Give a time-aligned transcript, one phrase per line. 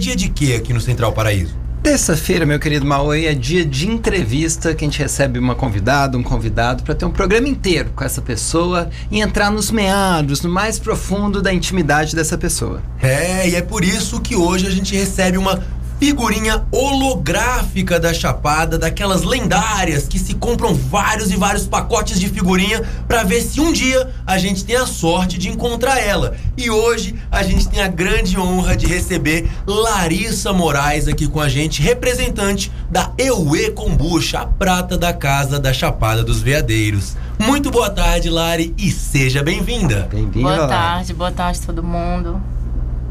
[0.00, 1.54] dia de quê aqui no Central Paraíso?
[1.82, 6.22] Terça-feira, meu querido Maui, é dia de entrevista que a gente recebe uma convidada, um
[6.22, 10.78] convidado, para ter um programa inteiro com essa pessoa e entrar nos meandros, no mais
[10.78, 12.82] profundo da intimidade dessa pessoa.
[13.00, 15.62] É, e é por isso que hoje a gente recebe uma
[16.00, 22.82] figurinha holográfica da Chapada, daquelas lendárias que se compram vários e vários pacotes de figurinha
[23.06, 26.34] para ver se um dia a gente tem a sorte de encontrar ela.
[26.56, 31.50] E hoje a gente tem a grande honra de receber Larissa Moraes aqui com a
[31.50, 37.14] gente, representante da Eue Kombucha, a prata da casa da Chapada dos Veadeiros.
[37.38, 40.08] Muito boa tarde, Lari, e seja bem-vinda.
[40.10, 40.48] Bem-vinda.
[40.48, 42.40] Boa tarde, boa tarde todo mundo.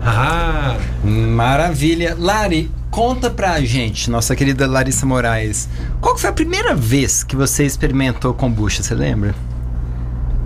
[0.02, 2.16] Ah, Maravilha.
[2.18, 5.70] Lari, conta pra gente, nossa querida Larissa Moraes,
[6.02, 9.36] qual foi a primeira vez que você experimentou kombucha, você lembra?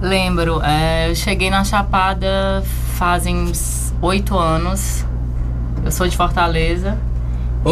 [0.02, 2.63] Lembro, é, eu cheguei na Chapada
[2.95, 5.05] fazem uns oito anos.
[5.85, 6.97] Eu sou de Fortaleza.
[7.63, 7.71] oh,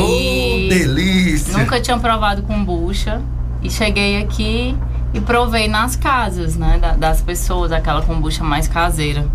[0.69, 1.57] delícia!
[1.57, 3.21] Nunca tinha provado kombucha.
[3.61, 4.75] E cheguei aqui
[5.13, 6.77] e provei nas casas, né?
[6.81, 9.25] da- das pessoas, aquela kombucha mais caseira.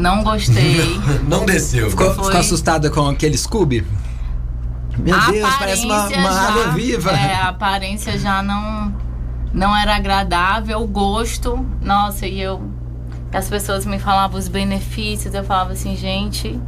[0.00, 0.98] Não gostei.
[1.28, 1.90] Não desceu.
[1.90, 2.24] Ficou, Foi.
[2.24, 3.86] ficou assustada com aquele Scooby?
[4.98, 7.10] Meu A Deus, parece uma, uma já- água viva.
[7.12, 8.94] É, a aparência já não,
[9.52, 11.64] não era agradável, o gosto.
[11.80, 12.60] Nossa, e eu.
[13.32, 16.58] As pessoas me falavam os benefícios, eu falava assim, gente.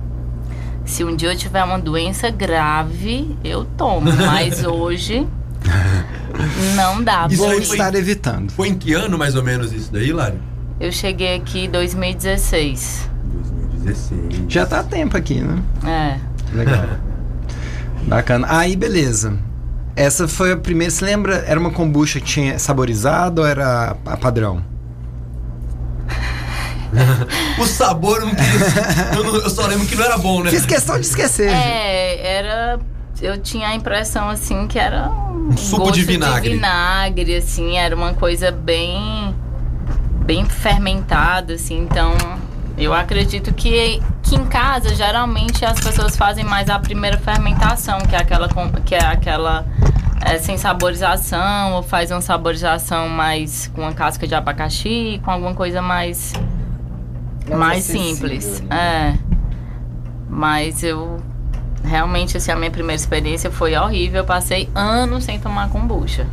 [0.85, 4.11] Se um dia eu tiver uma doença grave, eu tomo.
[4.27, 5.27] Mas hoje.
[6.77, 7.27] Não dá.
[7.31, 8.51] Isso Vou estar evitando.
[8.53, 10.39] Foi em que ano mais ou menos isso daí, Lari?
[10.81, 13.09] Eu cheguei aqui em 2016.
[13.83, 14.45] 2016.
[14.49, 15.63] Já tá a tempo aqui, né?
[15.85, 16.57] É.
[16.57, 16.85] Legal.
[18.07, 18.47] Bacana.
[18.51, 19.39] Aí, beleza.
[19.95, 20.91] Essa foi a primeira.
[20.91, 21.45] Você lembra?
[21.47, 24.63] Era uma kombucha que tinha saborizado ou era a padrão?
[27.59, 28.53] O sabor eu não queria.
[29.17, 30.51] eu, não- eu só lembro que não era bom, né?
[30.51, 31.49] Fiz questão de esquecer.
[31.49, 32.79] É, era.
[33.21, 36.55] Eu tinha a impressão assim que era um suco gosto de vinagre.
[36.55, 39.35] vinagre, assim, era uma coisa bem
[40.27, 42.15] bem fermentada, assim, então
[42.77, 48.15] eu acredito que, que em casa geralmente as pessoas fazem mais a primeira fermentação, que
[48.15, 48.49] é aquela
[48.85, 49.67] que é aquela
[50.25, 55.55] é, sem saborização, ou faz uma saborização mais com a casca de abacaxi, com alguma
[55.55, 56.33] coisa mais
[57.49, 58.61] Mais mais simples.
[58.63, 59.17] né?
[59.19, 59.19] É.
[60.29, 61.21] Mas eu
[61.85, 64.21] realmente assim, a minha primeira experiência foi horrível.
[64.21, 66.27] Eu passei anos sem tomar kombucha.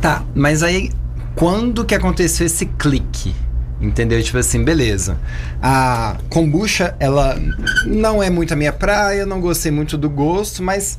[0.00, 0.90] Tá, mas aí
[1.34, 3.34] quando que aconteceu esse clique?
[3.80, 4.22] Entendeu?
[4.22, 5.18] Tipo assim, beleza.
[5.62, 7.36] A kombucha, ela
[7.84, 10.98] não é muito a minha praia, não gostei muito do gosto, mas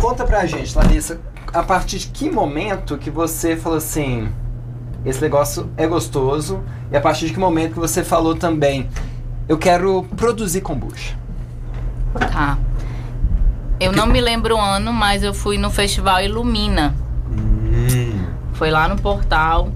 [0.00, 1.20] conta pra gente, Larissa,
[1.52, 4.28] a partir de que momento que você falou assim,
[5.04, 8.88] esse negócio é gostoso, e a partir de que momento que você falou também,
[9.48, 11.16] eu quero produzir kombucha?
[12.14, 12.58] Tá.
[13.80, 16.94] Eu não me lembro o ano, mas eu fui no festival Ilumina.
[17.30, 18.26] Hum.
[18.54, 19.70] Foi lá no portal.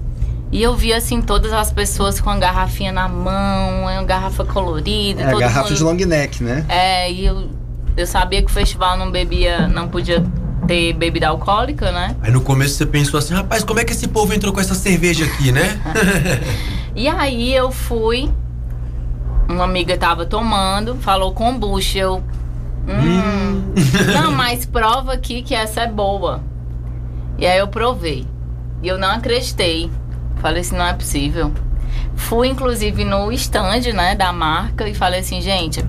[0.53, 5.23] E eu vi assim todas as pessoas com a garrafinha na mão, uma garrafa colorida,
[5.23, 6.63] É garrafa mundo de long neck, né?
[6.69, 7.49] É, e eu,
[7.97, 10.23] eu sabia que o festival não bebia, não podia
[10.67, 12.15] ter bebida alcoólica, né?
[12.21, 14.75] Aí no começo você pensou assim, rapaz, como é que esse povo entrou com essa
[14.75, 15.81] cerveja aqui, né?
[16.95, 18.29] E aí eu fui,
[19.49, 22.23] uma amiga tava tomando, falou kombucha, eu...
[22.87, 23.73] Hum,
[24.13, 26.43] não, mas prova aqui que essa é boa.
[27.39, 28.27] E aí eu provei.
[28.83, 29.89] E eu não acreditei.
[30.43, 31.51] Falei assim, não é possível.
[32.15, 35.83] Fui, inclusive, no stand, né, da marca e falei assim, gente,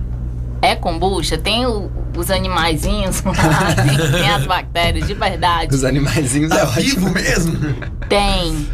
[0.62, 1.37] é kombucha?
[1.37, 3.32] Tem o- os animaizinhos lá,
[4.16, 5.75] tem, as bactérias, de verdade.
[5.75, 6.81] Os animaizinhos é Tá ótimo.
[7.09, 7.59] vivo mesmo?
[8.09, 8.66] Tem.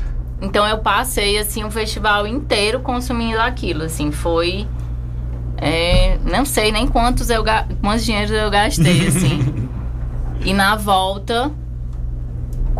[0.43, 4.67] Então eu passei assim o festival inteiro consumindo aquilo, assim, foi
[5.57, 7.45] é, não sei nem quantos eu
[7.83, 9.69] quantos dinheiros eu gastei, assim.
[10.45, 11.51] e na volta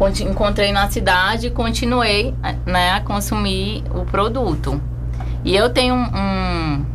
[0.09, 2.35] encontrei na cidade e continuei,
[2.67, 4.81] né, a consumir o produto.
[5.45, 6.87] E eu tenho um, um-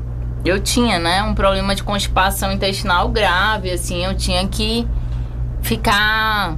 [0.44, 4.88] eu tinha, né, um problema de constipação intestinal grave, assim, eu tinha que
[5.62, 6.58] ficar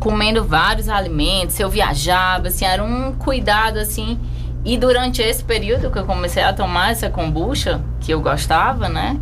[0.00, 4.18] comendo vários alimentos, eu viajava, assim, era um cuidado, assim.
[4.64, 9.16] E durante esse período que eu comecei a tomar essa kombucha, que eu gostava, né?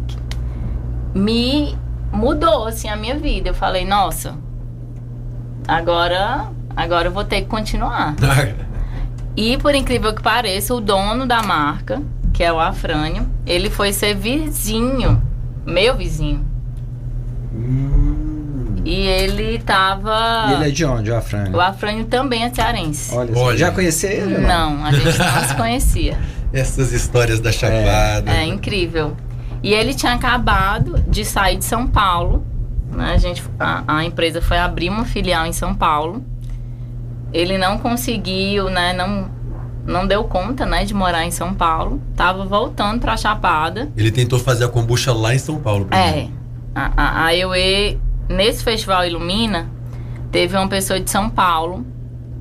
[1.14, 1.76] Me
[2.12, 3.50] mudou, assim, a minha vida.
[3.50, 4.34] Eu falei, nossa,
[5.68, 8.14] agora, agora eu vou ter que continuar.
[9.36, 12.02] E por incrível que pareça, o dono da marca,
[12.32, 15.22] que é o Afrânio, ele foi ser vizinho,
[15.64, 16.44] meu vizinho.
[18.84, 20.46] E ele tava.
[20.48, 21.56] E ele é de onde, o Afrânio?
[21.56, 23.14] O Afrânio também é cearense.
[23.14, 23.56] Olha, Olha.
[23.56, 24.38] já conhecia ele?
[24.38, 26.18] Não, a gente não se conhecia.
[26.52, 28.30] Essas histórias da Chapada.
[28.30, 29.16] É incrível.
[29.62, 32.44] E ele tinha acabado de sair de São Paulo.
[32.90, 33.12] Né?
[33.12, 36.24] A, gente, a, a empresa foi abrir uma filial em São Paulo.
[37.32, 38.92] Ele não conseguiu, né?
[38.92, 39.30] Não,
[39.86, 42.00] não deu conta, né, de morar em São Paulo.
[42.16, 43.90] Tava voltando pra Chapada.
[43.96, 45.88] Ele tentou fazer a kombucha lá em São Paulo.
[45.90, 46.28] É.
[46.74, 49.68] A, a, a EUE, nesse festival Ilumina,
[50.30, 51.84] teve uma pessoa de São Paulo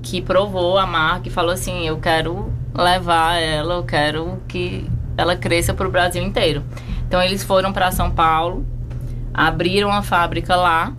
[0.02, 5.36] que provou a marca e falou assim: Eu quero levar ela, eu quero que ela
[5.36, 6.64] cresça pro Brasil inteiro.
[7.08, 8.66] Então eles foram para São Paulo,
[9.34, 10.94] abriram a fábrica lá.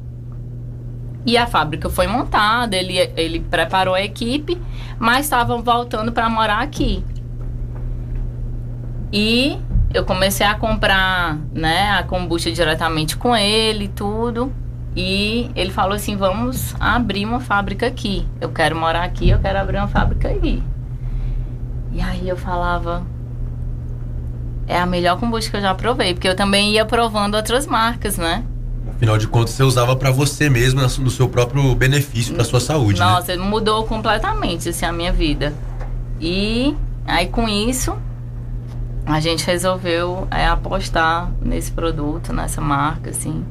[1.25, 4.61] E a fábrica foi montada, ele, ele preparou a equipe,
[4.99, 7.05] mas estavam voltando para morar aqui.
[9.13, 9.59] E
[9.93, 14.53] eu comecei a comprar, né, a kombucha diretamente com ele tudo.
[14.97, 18.27] E ele falou assim: "Vamos abrir uma fábrica aqui.
[18.41, 20.63] Eu quero morar aqui, eu quero abrir uma fábrica aí".
[21.93, 23.05] E aí eu falava:
[24.67, 28.17] "É a melhor kombucha que eu já provei", porque eu também ia provando outras marcas,
[28.17, 28.45] né?
[29.01, 33.01] Afinal de contas, você usava pra você mesmo, no seu próprio benefício, pra sua saúde,
[33.01, 33.07] né?
[33.07, 35.55] Nossa, mudou completamente assim a minha vida.
[36.21, 36.77] E
[37.07, 37.97] aí com isso
[39.07, 43.43] a gente resolveu é, apostar nesse produto, nessa marca, assim.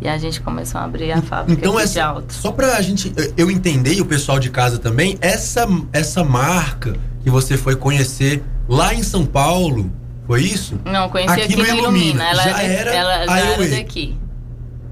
[0.00, 2.32] E a gente começou a abrir a fábrica Então, aqui de essa, alto.
[2.32, 7.28] só pra gente, eu entender e o pessoal de casa também, essa, essa marca que
[7.28, 9.90] você foi conhecer lá em São Paulo,
[10.26, 10.80] foi isso?
[10.86, 11.82] Não, conheci aqui, Aqui no Ilumina.
[11.84, 12.24] Ilumina.
[12.30, 14.16] Ela, Já era, era ela já era daqui.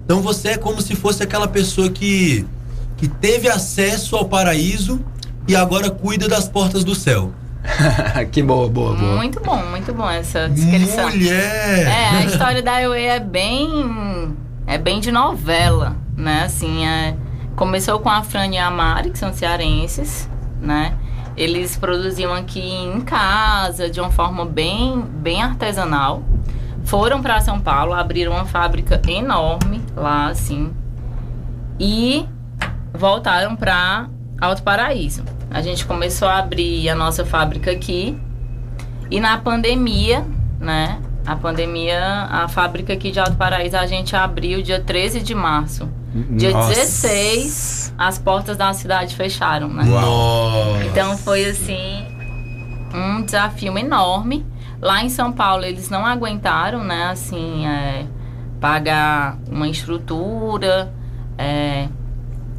[0.05, 2.47] Então você é como se fosse aquela pessoa que,
[2.97, 5.01] que teve acesso ao paraíso
[5.49, 7.33] e agora cuida das portas do céu.
[8.31, 9.17] que boa, boa, boa.
[9.17, 11.09] Muito bom, muito bom essa descrição.
[11.09, 11.87] Mulher!
[11.87, 14.37] É, a história da IOE é bem.
[14.67, 16.45] É bem de novela, né?
[16.45, 17.15] Assim, é,
[17.57, 20.29] começou com a Fran e a Mari, que são cearenses,
[20.61, 20.95] né?
[21.37, 26.23] Eles produziam aqui em casa, de uma forma bem, bem artesanal.
[26.85, 30.73] Foram para São Paulo, abriram uma fábrica enorme lá, assim.
[31.79, 32.27] E
[32.93, 34.09] voltaram para
[34.41, 35.25] Alto Paraíso.
[35.51, 38.19] A gente começou a abrir a nossa fábrica aqui.
[39.11, 40.25] E na pandemia,
[40.61, 41.01] né?
[41.27, 45.89] A pandemia, a fábrica aqui de Alto Paraíso, a gente abriu dia 13 de março.
[46.31, 46.69] Dia Nossa.
[46.69, 49.85] 16, as portas da cidade fecharam, né?
[49.85, 50.85] Nossa!
[50.85, 52.07] Então foi assim
[52.95, 54.47] um desafio enorme.
[54.81, 57.07] Lá em São Paulo eles não aguentaram, né?
[57.11, 58.07] Assim, é,
[58.61, 60.93] pagar uma estrutura.
[61.39, 61.89] é,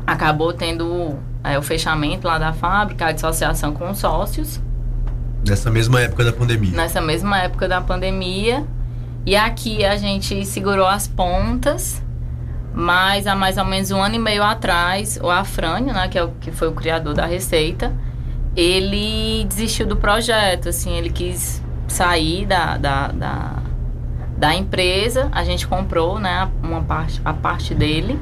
[0.06, 4.62] acabou tendo é, o fechamento lá da fábrica, a dissociação com os sócios
[5.47, 6.71] Nessa mesma época da pandemia.
[6.75, 8.65] nessa mesma época da pandemia.
[9.25, 12.01] E aqui a gente segurou as pontas,
[12.73, 16.23] mas há mais ou menos um ano e meio atrás, o Afrânio, né, que, é
[16.23, 17.91] o, que foi o criador da receita,
[18.56, 23.64] ele desistiu do projeto, assim, ele quis sair da, da, da,
[24.38, 28.20] da empresa, a gente comprou, né, uma parte, a parte dele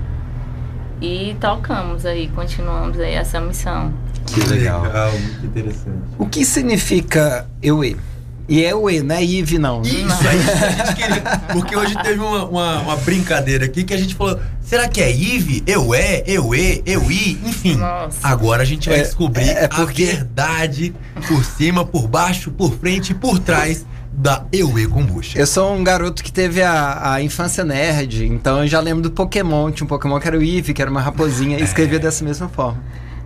[1.02, 3.94] e tocamos aí, continuamos aí essa missão.
[4.26, 4.82] Que legal.
[5.12, 5.98] muito interessante.
[6.18, 7.98] O que significa EUE?
[8.48, 9.82] E é EUE, não é IVE, não.
[9.82, 9.96] Isso
[10.28, 11.22] aí que a gente queria.
[11.54, 15.10] Porque hoje teve uma, uma, uma brincadeira aqui que a gente falou: será que é
[15.16, 15.64] IVE?
[15.66, 17.76] Eu é, eu e, eu i, enfim.
[17.76, 18.18] Nossa.
[18.22, 20.94] Agora a gente vai É, descobrir é porque- a verdade
[21.28, 25.40] por cima, por baixo, por frente e por trás da Eue Kombucha.
[25.40, 29.10] Eu sou um garoto que teve a, a infância nerd, então eu já lembro do
[29.12, 29.72] Pokémon.
[29.72, 32.48] Tinha um Pokémon que era o Eevee, que era uma raposinha, e escrevia dessa mesma
[32.50, 32.78] forma.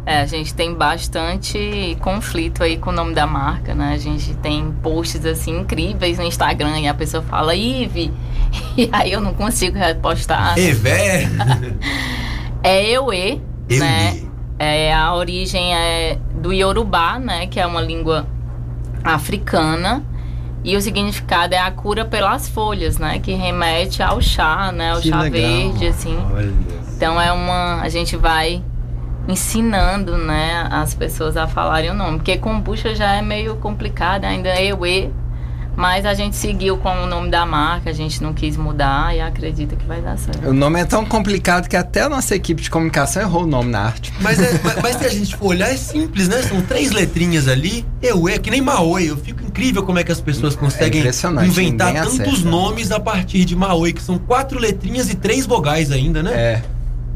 [0.07, 3.91] É, a gente tem bastante conflito aí com o nome da marca, né?
[3.93, 8.13] A gente tem posts assim incríveis no Instagram e a pessoa fala Ive,
[8.77, 10.57] e aí eu não consigo repostar.
[10.57, 11.27] Evé!
[12.63, 13.79] É Eue, Eue.
[13.79, 14.21] né?
[14.59, 17.47] É, a origem é do Yorubá, né?
[17.47, 18.25] Que é uma língua
[19.03, 20.03] africana.
[20.63, 23.19] E o significado é a cura pelas folhas, né?
[23.19, 24.91] Que remete ao chá, né?
[24.91, 25.41] Ao Que chá legal.
[25.49, 26.17] verde, assim.
[26.33, 26.53] Olha.
[26.95, 27.79] Então é uma.
[27.81, 28.61] A gente vai
[29.27, 32.17] ensinando, né, as pessoas a falarem o nome.
[32.17, 35.11] Porque kombucha já é meio complicado, ainda é Ewe.
[35.75, 39.21] Mas a gente seguiu com o nome da marca, a gente não quis mudar e
[39.21, 40.49] acredita que vai dar certo.
[40.49, 43.69] O nome é tão complicado que até a nossa equipe de comunicação errou o nome
[43.69, 44.11] na arte.
[44.19, 46.41] Mas, é- mas- mas se a gente for olhar, é simples, né?
[46.41, 47.85] São três letrinhas ali.
[48.01, 49.07] Eu é que nem Maoi.
[49.07, 52.49] Eu fico incrível como é que as pessoas conseguem impressionante, inventar tantos acerta.
[52.49, 56.31] nomes a partir de Maoi, que são quatro letrinhas e três vogais ainda, né?
[56.33, 56.61] É.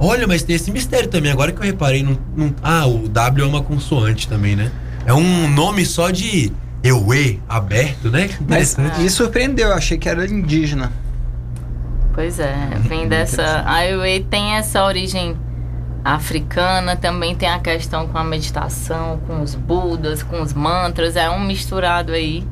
[0.04, 1.32] Olha, mas tem esse mistério também.
[1.32, 4.72] Agora que eu reparei, não, não- ah, o W é uma consoante também, né?
[5.06, 6.52] É um nome só de
[6.84, 8.28] Eue aberto, né?
[8.28, 10.92] Que Mas me surpreendeu, eu achei que era indígena.
[12.16, 13.64] Pois é, vem dessa.
[13.66, 15.38] A Ewe tem essa origem
[16.04, 21.30] africana, também tem a questão com a meditação, com os budas, com os mantras, é
[21.30, 22.44] um misturado aí.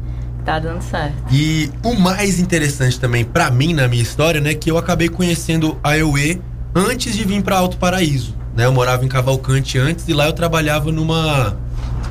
[0.45, 1.15] tá dando certo.
[1.31, 5.77] E o mais interessante também pra mim na minha história, né, que eu acabei conhecendo
[5.83, 6.41] a Eue
[6.79, 8.65] antes de vir pra Alto Paraíso, né?
[8.65, 11.55] Eu morava em Cavalcante antes e lá eu trabalhava numa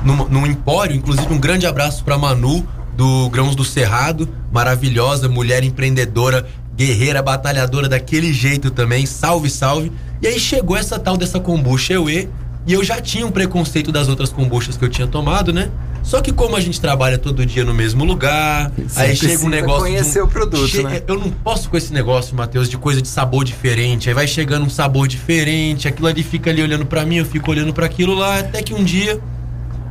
[0.03, 5.63] numa- num empório, inclusive um grande abraço pra Manu do Grãos do Cerrado, maravilhosa, mulher
[5.63, 9.91] empreendedora, guerreira, batalhadora daquele jeito também, salve, salve.
[10.21, 12.29] E aí chegou essa tal dessa kombucha Eue
[12.65, 15.69] e eu já tinha um preconceito das outras kombuchas que eu tinha tomado, né?
[16.01, 19.49] Só que como a gente trabalha todo dia no mesmo lugar, Você aí chega um
[19.49, 19.81] negócio.
[19.81, 21.01] conhecer um- o produto, che- né?
[21.07, 24.07] Eu não posso com esse negócio, Matheus, de coisa de sabor diferente.
[24.09, 27.51] Aí vai chegando um sabor diferente, aquilo ali fica ali olhando pra mim, eu fico
[27.51, 29.19] olhando pra aquilo lá, até que um dia,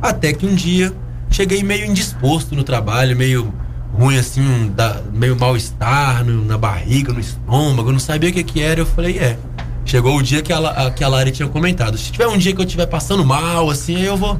[0.01, 0.91] até que um dia,
[1.31, 3.53] cheguei meio indisposto no trabalho, meio
[3.93, 8.43] ruim assim, um da- meio mal-estar na barriga, no estômago, eu não sabia o que
[8.43, 8.79] que era.
[8.81, 9.37] Eu falei, é.
[9.85, 11.97] Chegou o dia que a, a- que a Lari tinha comentado.
[11.97, 14.39] Se tiver um dia que eu estiver passando mal, assim, aí eu vou,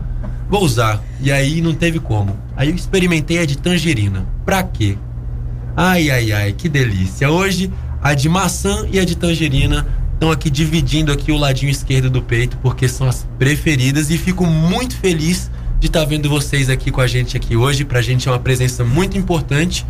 [0.49, 1.01] vou usar.
[1.21, 2.37] E aí não teve como.
[2.57, 4.25] Aí eu experimentei a de tangerina.
[4.43, 4.97] Pra quê?
[5.77, 7.29] Ai, ai, ai, que delícia.
[7.29, 12.09] Hoje, a de maçã e a de tangerina estão aqui dividindo aqui o ladinho esquerdo
[12.09, 14.09] do peito, porque são as preferidas.
[14.09, 17.85] E fico muito feliz de estar vendo vocês aqui com a gente aqui hoje.
[17.85, 19.85] Pra gente é uma presença muito importante.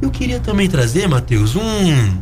[0.00, 2.18] Eu queria também trazer, Matheus, um,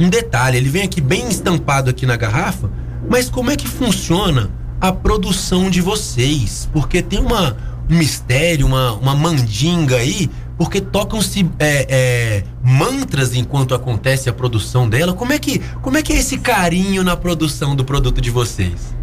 [0.00, 0.56] um detalhe.
[0.56, 2.70] Ele vem aqui bem estampado aqui na garrafa,
[3.08, 4.50] mas como é que funciona
[4.84, 6.68] a produção de vocês?
[6.70, 7.56] Porque tem uma,
[7.90, 14.86] um mistério, uma, uma mandinga aí, porque tocam-se é, é, mantras enquanto acontece a produção
[14.86, 15.14] dela.
[15.14, 18.94] Como é, que, como é que é esse carinho na produção do produto de vocês?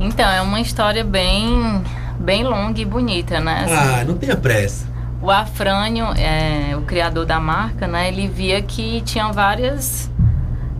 [0.00, 1.82] Então, é uma história bem,
[2.18, 3.64] bem longa e bonita, né?
[3.66, 4.86] Assim, Ah, não tenha pressa.
[5.20, 8.08] O Afrânio, é, o criador da marca, né?
[8.08, 10.10] Ele via que tinha várias,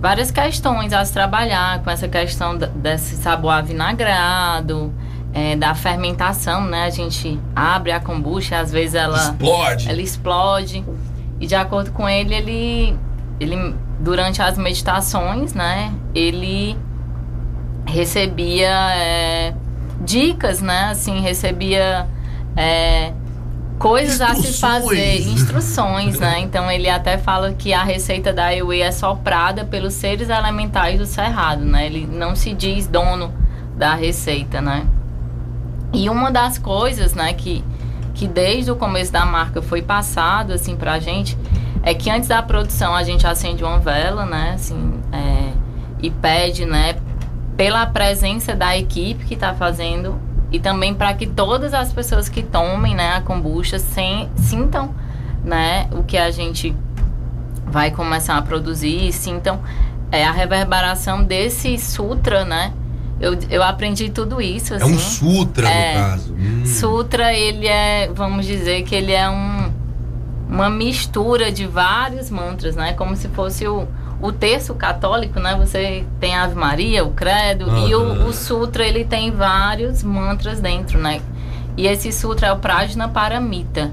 [0.04, 4.92] várias questões a se trabalhar com essa questão desse sabor avinagrado,
[5.32, 6.84] é, da fermentação, né?
[6.84, 9.88] A gente abre a kombucha, às vezes ela Explode.
[9.88, 10.84] ela explode.
[11.40, 12.98] E de acordo com ele, ele,
[13.40, 16.76] ele durante as meditações, né, ele
[17.86, 19.54] recebia é,
[20.02, 22.06] dicas, né, assim, recebia
[22.54, 23.10] é,
[23.78, 26.40] coisas a se fazer, instruções, né?
[26.40, 31.06] Então ele até fala que a receita da Ewe é soprada pelos seres elementais do
[31.06, 31.86] cerrado, né?
[31.86, 33.32] Ele não se diz dono
[33.76, 34.86] da receita, né?
[35.92, 37.64] E uma das coisas, né, que,
[38.14, 41.38] que desde o começo da marca foi passado, assim, pra gente,
[41.84, 45.52] é que antes da produção a gente acende uma vela, né, assim, é,
[46.02, 46.96] e pede, né,
[47.56, 50.18] pela presença da equipe que tá fazendo
[50.54, 54.94] e também para que todas as pessoas que tomem, né, a kombucha sem, sintam,
[55.44, 56.74] né, o que a gente
[57.66, 59.60] vai começar a produzir, sintam
[60.12, 62.72] é, a reverberação desse sutra, né,
[63.20, 64.94] eu, eu aprendi tudo isso, É assim.
[64.94, 65.94] um sutra, É.
[65.94, 66.34] no caso.
[66.34, 66.62] Hum.
[66.66, 69.72] Sutra, ele é, vamos dizer que ele é um,
[70.48, 72.92] uma mistura de vários mantras, né?
[72.92, 73.88] Como se fosse o,
[74.24, 75.54] o terço católico, né?
[75.56, 78.24] Você tem a Ave Maria, o Credo, e Aham.
[78.24, 81.20] o, o Sutra, ele tem vários mantras dentro, né?
[81.76, 83.92] E esse Sutra é o Prajna Paramita,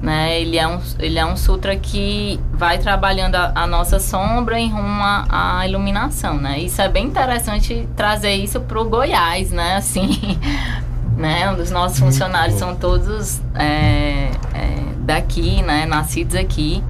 [0.00, 0.40] né?
[0.40, 4.70] Ele é um, ele é um Sutra que vai trabalhando a, a nossa sombra em
[4.70, 6.60] rumo à, iluminação, né?
[6.60, 9.74] Isso é bem interessante trazer isso pro Goiás, né?
[9.74, 10.38] Assim,
[11.18, 11.52] né?
[11.52, 15.84] Os nossos funcionários são todos é, é, daqui, né?
[15.84, 16.80] Nascidos aqui.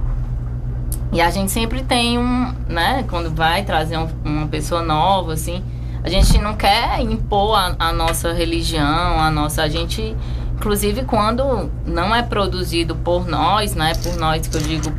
[1.11, 3.03] E a gente sempre tem um, né?
[3.09, 5.63] Quando vai trazer um- uma pessoa nova, assim,
[6.03, 9.63] a gente não quer impor a, a nossa religião, a nossa.
[9.63, 10.15] A gente,
[10.55, 13.93] inclusive, quando não é produzido por nós, né?
[14.03, 14.91] Por nós, que eu digo,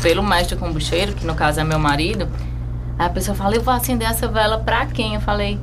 [0.00, 2.26] pelo mestre combucheiro, que no caso é meu marido,
[2.98, 5.14] a pessoa fala: Eu vou acender essa vela pra quem?
[5.16, 5.60] Eu falei: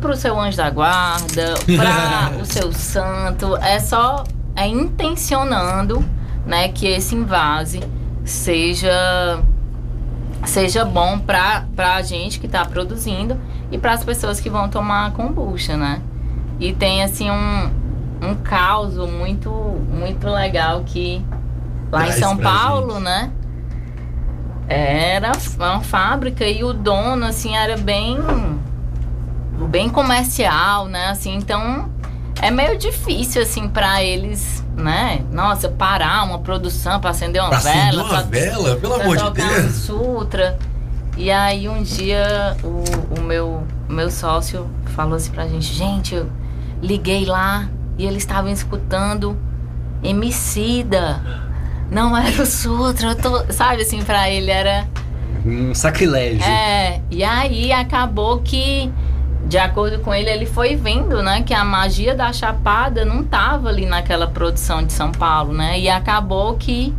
[0.00, 3.54] Pro seu anjo da guarda, pra o seu santo.
[3.58, 4.24] É só.
[4.58, 6.02] É intencionando,
[6.46, 6.68] né?
[6.68, 7.80] Que esse invase
[8.26, 9.40] seja
[10.44, 13.38] seja bom pra, pra gente que tá produzindo
[13.70, 16.00] e para as pessoas que vão tomar a kombucha, né?
[16.60, 17.70] E tem assim um,
[18.22, 21.24] um caos muito muito legal que
[21.90, 23.04] lá Traz em São Paulo, gente.
[23.04, 23.30] né?
[24.68, 28.18] Era uma fábrica e o dono assim era bem
[29.68, 31.08] bem comercial, né?
[31.08, 31.88] Assim, então
[32.42, 35.22] é meio difícil assim para eles, né?
[35.32, 39.16] Nossa, parar uma produção para acender uma Pra acender vela, uma pra- vela, pelo amor
[39.16, 39.74] de um Deus.
[39.74, 40.58] sutra.
[41.16, 42.84] E aí um dia o,
[43.18, 46.28] o meu, o meu sócio falou assim pra gente, gente, eu
[46.82, 49.36] liguei lá e eles estavam escutando
[50.02, 51.20] Emicida.
[51.90, 54.86] Não era o Sutra, eu tô, sabe assim, pra ele era.
[55.44, 56.42] Um sacrilégio.
[56.44, 58.92] É, e aí acabou que
[59.46, 63.68] de acordo com ele, ele foi vendo, né, que a magia da Chapada não tava
[63.68, 65.78] ali naquela produção de São Paulo, né?
[65.78, 66.92] E acabou que,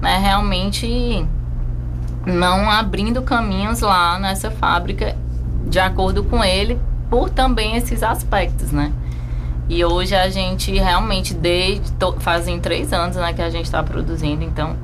[0.00, 1.26] né, realmente
[2.24, 5.16] não abrindo caminhos lá nessa fábrica,
[5.66, 6.78] de acordo com ele,
[7.10, 8.92] por também esses aspectos, né?
[9.68, 14.42] E hoje a gente realmente, desde fazem três anos né, que a gente está produzindo,
[14.44, 14.76] então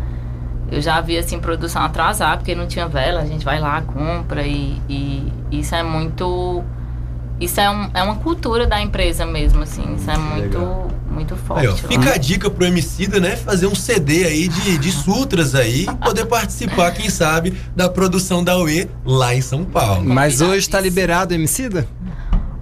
[0.71, 4.43] eu já vi assim produção atrasar porque não tinha vela, a gente vai lá, compra
[4.43, 6.65] e, e isso é muito.
[7.45, 9.95] Isso é, um, é uma cultura da empresa mesmo, assim.
[9.95, 11.67] Isso é muito, muito forte.
[11.67, 13.37] Aí, ó, fica a dica pro Emicida, né?
[13.37, 18.43] Fazer um CD aí de, de sutras aí e poder participar, quem sabe, da produção
[18.43, 20.05] da UE lá em São Paulo.
[20.05, 21.87] Mas hoje tá liberado o Emicida?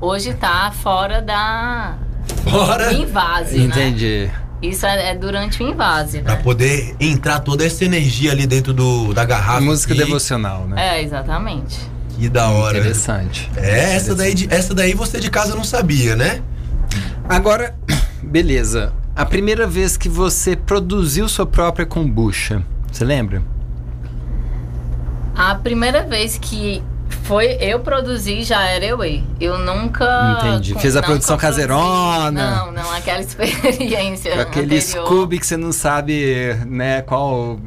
[0.01, 1.97] Hoje tá fora da,
[2.43, 2.93] Fora.
[2.93, 3.65] invase, né?
[3.65, 4.27] Entendi.
[4.27, 4.43] Né?
[4.63, 6.25] Isso é, é, durante o invase, né?
[6.25, 9.61] Pra poder entrar toda essa energia ali dentro do, da garrafa.
[9.61, 10.99] Música devocional, né?
[10.99, 11.92] É, exatamente.
[12.19, 12.79] Que da hora.
[12.79, 13.51] Interessante.
[13.57, 16.43] É, essa daí, essa daí você de casa não sabia, né?
[17.29, 17.75] Agora,
[18.23, 18.93] beleza.
[19.15, 23.43] A primeira vez que você produziu sua própria kombucha, você lembra?
[25.35, 26.83] A primeira vez que
[27.25, 28.99] foi, eu produzi, já era eu.
[29.41, 30.39] Eu nunca.
[30.41, 30.75] Entendi.
[30.79, 32.51] Fez a produção produzi, caseirona.
[32.57, 34.41] Não, não, aquela experiência.
[34.41, 37.61] Aquele Scooby que você não sabe, né, qual.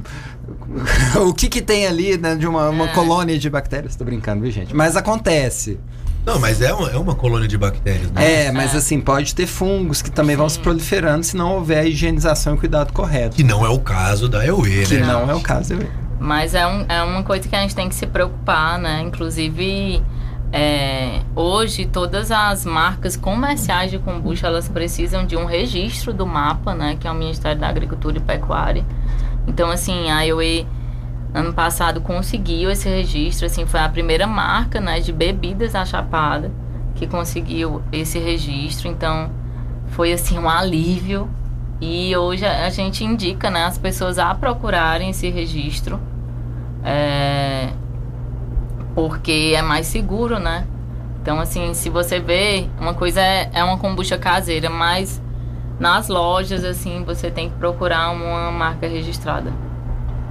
[1.28, 2.94] o que que tem ali, né, de uma, uma é.
[2.94, 3.96] colônia de bactérias.
[3.96, 4.76] Tô brincando, viu, gente?
[4.76, 5.80] Mas acontece.
[6.26, 8.46] Não, mas é uma, é uma colônia de bactérias, né?
[8.46, 8.78] É, mas é.
[8.78, 10.40] assim, pode ter fungos que também Sim.
[10.40, 13.36] vão se proliferando se não houver a higienização e cuidado correto.
[13.36, 14.86] Que não é o caso da EUE, né?
[14.86, 15.92] Que não é o caso da EUE.
[16.20, 19.02] Mas é, um, é uma coisa que a gente tem que se preocupar, né?
[19.02, 20.02] Inclusive,
[20.52, 26.74] é, hoje todas as marcas comerciais de kombucha elas precisam de um registro do mapa,
[26.74, 26.98] né?
[27.00, 28.84] Que é o Ministério da Agricultura e Pecuária.
[29.48, 30.68] Então, assim, a IOE
[31.34, 36.52] ano passado conseguiu esse registro, assim, foi a primeira marca, né, de bebidas achapada
[36.96, 38.88] que conseguiu esse registro.
[38.88, 39.30] Então,
[39.88, 41.30] foi assim um alívio
[41.80, 46.00] e hoje a gente indica né, as pessoas a procurarem esse registro,
[46.84, 47.70] é,
[48.96, 50.66] porque é mais seguro, né?
[51.22, 55.22] Então, assim, se você vê, uma coisa é, é uma kombucha caseira, mas
[55.80, 59.52] nas lojas, assim, você tem que procurar uma marca registrada.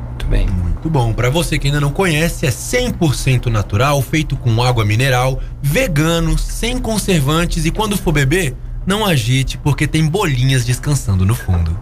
[0.09, 0.47] Muito bem.
[0.85, 1.15] Muito bom.
[1.15, 6.79] Para você que ainda não conhece, é 100% natural, feito com água mineral, vegano, sem
[6.79, 8.55] conservantes e quando for beber,
[8.87, 11.75] não agite, porque tem bolinhas descansando no fundo.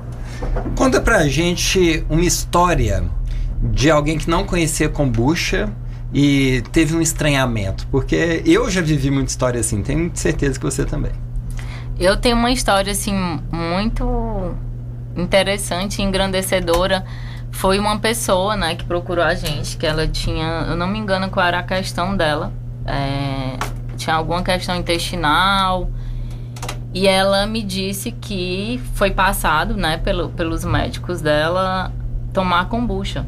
[0.77, 3.05] Conta pra gente uma história
[3.61, 5.69] de alguém que não conhecia kombucha
[6.15, 7.87] e teve um estranhamento.
[7.91, 11.13] Porque eu já vivi muita história assim, tenho certeza que você também.
[11.99, 13.15] Eu tenho uma história assim
[13.51, 14.55] muito
[15.17, 17.05] interessante e engrandecedora.
[17.51, 21.29] Foi uma pessoa, né, que procurou a gente, que ela tinha, eu não me engano
[21.31, 22.53] qual era a questão dela.
[22.87, 23.57] É,
[23.97, 25.89] tinha alguma questão intestinal,
[26.95, 31.91] e ela me disse que foi passado, né, pelo, pelos médicos dela
[32.35, 33.27] tomar kombucha.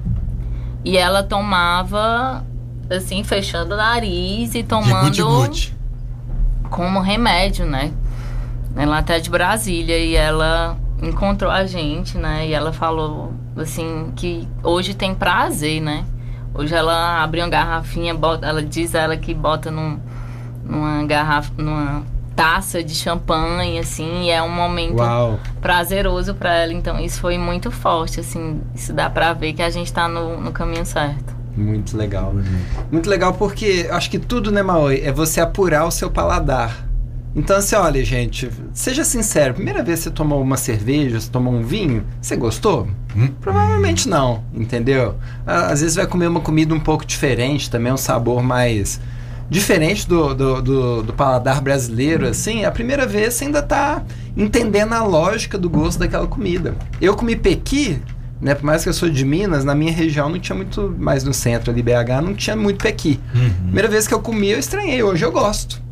[0.84, 2.44] E ela tomava,
[2.90, 5.50] assim, fechando o nariz e tomando
[6.68, 7.90] como remédio, né?
[8.76, 12.46] Ela até de Brasília e ela encontrou a gente, né?
[12.48, 16.04] E ela falou, assim, que hoje tem prazer, né?
[16.54, 19.98] Hoje ela abre uma garrafinha, bota, ela diz ela que bota num,
[20.64, 22.02] numa garrafa, numa
[22.34, 25.38] taça de champanhe, assim, e é um momento Uau.
[25.60, 26.72] prazeroso para ela.
[26.72, 30.40] Então, isso foi muito forte, assim, isso dá para ver que a gente tá no,
[30.40, 31.34] no caminho certo.
[31.56, 32.30] Muito legal.
[32.30, 32.60] Uhum.
[32.90, 36.84] Muito legal porque acho que tudo, né, Maoi, é você apurar o seu paladar.
[37.36, 41.52] Então, assim, olha, gente, seja sincero, primeira vez que você tomou uma cerveja, você tomou
[41.52, 42.86] um vinho, você gostou?
[43.16, 43.28] Hum?
[43.40, 45.16] Provavelmente não, entendeu?
[45.44, 49.00] Às vezes vai comer uma comida um pouco diferente, também um sabor mais
[49.50, 54.02] diferente do, do, do, do, paladar brasileiro, assim, a primeira vez você ainda tá
[54.36, 56.74] entendendo a lógica do gosto daquela comida.
[57.00, 58.00] Eu comi pequi,
[58.40, 61.24] né, por mais que eu sou de Minas, na minha região não tinha muito, mais
[61.24, 63.20] no centro ali, BH, não tinha muito pequi.
[63.34, 63.50] Uhum.
[63.64, 65.83] Primeira vez que eu comi, eu estranhei, hoje eu gosto.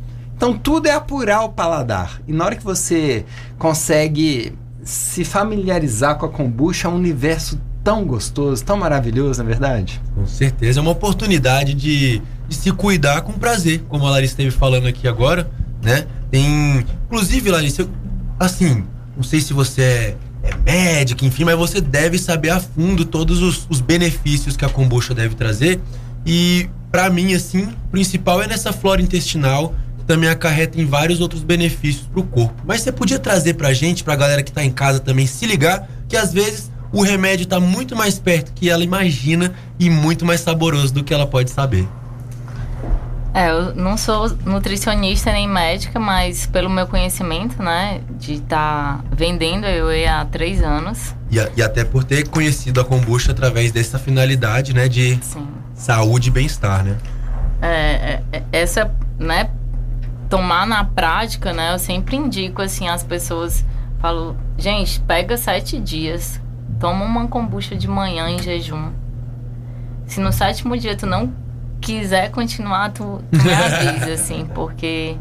[0.43, 2.21] Então tudo é apurar o paladar.
[2.27, 3.25] E na hora que você
[3.61, 4.53] consegue
[4.83, 10.03] se familiarizar com a kombucha, é um universo tão gostoso, tão maravilhoso, na é verdade?
[10.17, 14.51] Com certeza, é uma oportunidade de de se cuidar com prazer, como a Larissa esteve
[14.51, 15.49] falando aqui agora,
[15.81, 16.07] né?
[16.29, 16.85] Tem.
[17.07, 17.89] Inclusive, Larissa,
[18.37, 18.85] assim,
[19.17, 23.41] não sei se você é, é médica, enfim, mas você deve saber a fundo todos
[23.41, 25.81] os, os benefícios que a kombucha deve trazer.
[26.27, 29.75] E, para mim, assim, o principal é nessa flora intestinal,
[30.13, 32.55] também acarreta em vários outros benefícios para o corpo.
[32.67, 35.89] Mas você podia trazer pra gente, pra galera que tá em casa também, se ligar,
[36.07, 40.43] que às vezes o remédio está muito mais perto que ela imagina e muito mais
[40.43, 41.89] saboroso do que ela pode saber.
[43.33, 49.05] É, eu não sou nutricionista nem médica, mas pelo meu conhecimento, né, de estar tá
[49.17, 51.15] vendendo eu há três anos.
[51.31, 55.49] E, e, até por ter conhecido a kombucha através dessa finalidade, né, de Sim.
[55.75, 56.99] saúde e bem-estar, né?
[57.63, 59.49] É, é, é, essa, né,
[60.33, 63.63] tomar na prática, né, eu sempre indico, assim, as pessoas,
[63.99, 66.41] falo, gente, pega sete dias,
[66.81, 68.93] toma uma kombucha de manhã em jejum.
[70.07, 71.35] Se no sétimo dia tu não
[71.83, 75.19] quiser continuar, tu, tu me avisa, assim, porque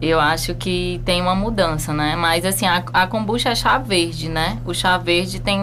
[0.00, 2.16] eu acho que tem uma mudança, né?
[2.16, 4.56] Mas, assim, a, a kombucha é chá verde, né?
[4.64, 5.60] O chá verde tem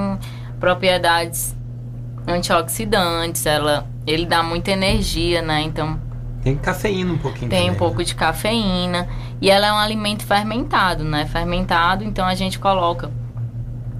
[0.59, 1.57] propriedades
[2.27, 5.61] antioxidantes, ela, ele dá muita energia, né?
[5.61, 6.05] Então...
[6.47, 8.05] Tem cafeína um pouquinho Tem também, um pouco né?
[8.05, 9.09] de cafeína.
[9.41, 11.25] E ela é um alimento fermentado, né?
[11.25, 13.11] Fermentado, então a gente coloca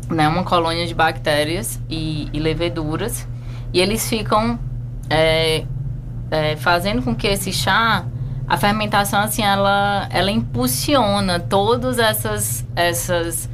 [0.10, 3.27] né, uma colônia de bactérias e, e leveduras.
[3.73, 4.57] E eles ficam
[5.10, 5.65] é,
[6.31, 8.05] é, fazendo com que esse chá,
[8.47, 13.49] a fermentação, assim, ela, ela impulsiona todas essas, essas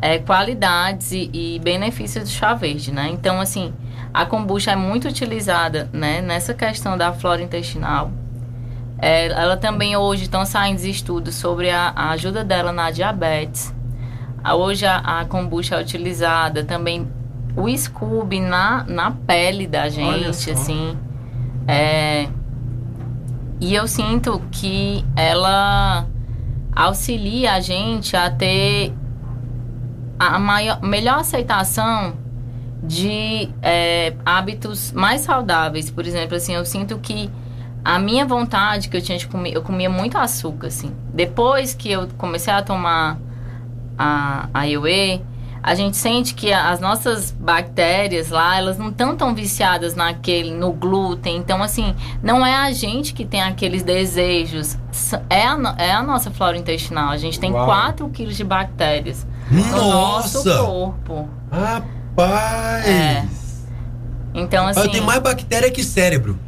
[0.00, 3.10] é, qualidades e, e, benefícios do chá verde, né?
[3.12, 3.74] Então, assim,
[4.14, 8.10] a kombucha é muito utilizada, né, nessa questão da flora intestinal.
[9.00, 13.74] É, ela também hoje estão saindo estudos sobre a, a, ajuda dela na diabetes.
[14.56, 17.08] Hoje a, a kombucha é utilizada também
[17.56, 20.96] o Scooby na, na pele da gente, assim.
[21.66, 22.28] É,
[23.60, 26.06] e eu sinto que ela
[26.74, 28.92] auxilia a gente a ter
[30.18, 32.14] a maior, melhor aceitação
[32.82, 35.90] de é, hábitos mais saudáveis.
[35.90, 37.30] Por exemplo, assim, eu sinto que
[37.88, 40.94] a minha vontade que eu tinha de comer, eu comia muito açúcar, assim.
[41.14, 43.16] Depois que eu comecei a tomar
[43.96, 45.24] a, a IOE,
[45.62, 50.70] a gente sente que as nossas bactérias lá, elas não estão tão viciadas naquele, no
[50.70, 51.38] glúten.
[51.38, 54.76] Então, assim, não é a gente que tem aqueles desejos.
[55.30, 57.08] É a, é a nossa flora intestinal.
[57.08, 57.64] A gente tem Uau.
[57.64, 59.76] 4 quilos de bactérias Nossa.
[59.76, 61.28] no nosso corpo.
[61.50, 62.86] Rapaz!
[62.86, 63.26] É.
[64.34, 64.80] Então, assim...
[64.80, 66.38] Eu tenho mais bactéria que cérebro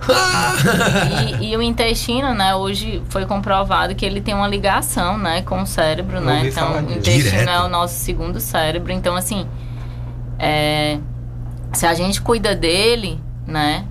[1.40, 5.62] e, e, o intestino, né, hoje foi comprovado que ele tem uma ligação, né, com
[5.62, 6.48] o cérebro, né?
[6.48, 7.50] Então, o intestino Direto.
[7.50, 8.92] é o nosso segundo cérebro.
[8.92, 9.46] Então, assim,
[10.38, 10.98] é,
[11.72, 13.84] se a gente cuida dele, né,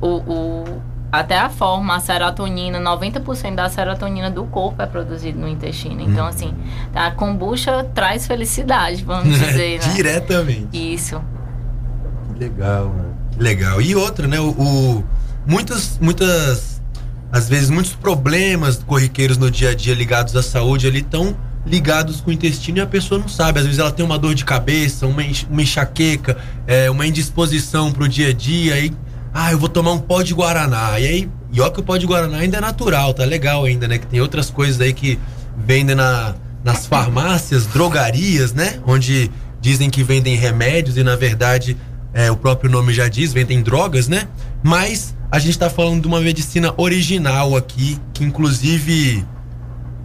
[0.00, 5.48] o, o, até a forma, a serotonina, 90% da serotonina do corpo é produzido no
[5.48, 6.00] intestino.
[6.00, 6.28] Então, hum.
[6.28, 6.54] assim,
[6.94, 9.94] a kombucha traz felicidade, vamos dizer, né?
[9.94, 10.94] Diretamente.
[10.94, 11.22] Isso.
[12.38, 13.16] Legal, mano.
[13.38, 13.80] Legal.
[13.80, 15.04] E outra, né, o, o
[15.46, 16.82] muitas, muitas,
[17.30, 22.20] às vezes, muitos problemas corriqueiros no dia a dia ligados à saúde ali estão ligados
[22.20, 23.58] com o intestino e a pessoa não sabe.
[23.58, 28.08] Às vezes ela tem uma dor de cabeça, uma, uma enxaqueca, é, uma indisposição pro
[28.08, 28.78] dia a dia.
[28.78, 28.92] E,
[29.34, 30.98] ah, eu vou tomar um pó de Guaraná.
[31.00, 33.88] E aí, e ó que o pó de Guaraná ainda é natural, tá legal ainda,
[33.88, 33.98] né?
[33.98, 35.18] Que tem outras coisas aí que
[35.56, 38.78] vendem na, nas farmácias, drogarias, né?
[38.86, 39.30] Onde
[39.60, 41.76] dizem que vendem remédios e na verdade
[42.14, 44.28] é, o próprio nome já diz, vendem drogas, né?
[44.62, 49.24] Mas a gente está falando de uma medicina original aqui, que inclusive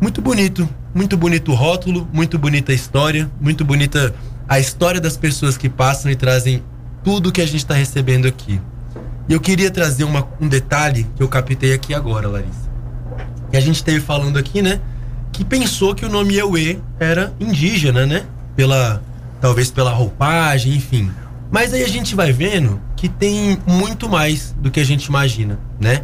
[0.01, 4.13] muito bonito, muito bonito o rótulo, muito bonita a história, muito bonita
[4.47, 6.63] a história das pessoas que passam e trazem
[7.03, 8.60] tudo que a gente está recebendo aqui.
[9.29, 12.69] E eu queria trazer uma, um detalhe que eu captei aqui agora, Larissa.
[13.49, 14.81] Que a gente esteve falando aqui, né?
[15.31, 18.25] Que pensou que o nome Ewe era indígena, né?
[18.55, 19.01] Pela,
[19.39, 21.12] talvez pela roupagem, enfim.
[21.51, 25.60] Mas aí a gente vai vendo que tem muito mais do que a gente imagina,
[25.80, 26.04] né?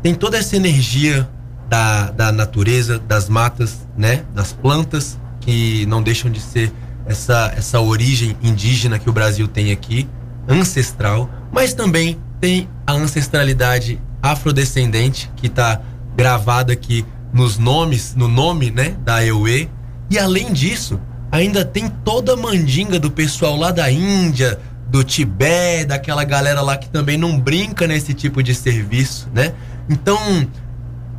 [0.00, 1.28] Tem toda essa energia
[1.68, 4.22] da, da natureza, das matas, né?
[4.32, 6.72] Das plantas, que não deixam de ser
[7.04, 10.08] essa, essa origem indígena que o Brasil tem aqui,
[10.46, 15.80] ancestral, mas também tem a ancestralidade afrodescendente que está
[16.16, 19.68] gravada aqui nos nomes, no nome, né, da EUE.
[20.08, 21.00] E além disso,
[21.32, 26.76] ainda tem toda a mandinga do pessoal lá da Índia, do Tibete, daquela galera lá
[26.76, 29.52] que também não brinca nesse tipo de serviço, né?
[29.88, 30.46] Então,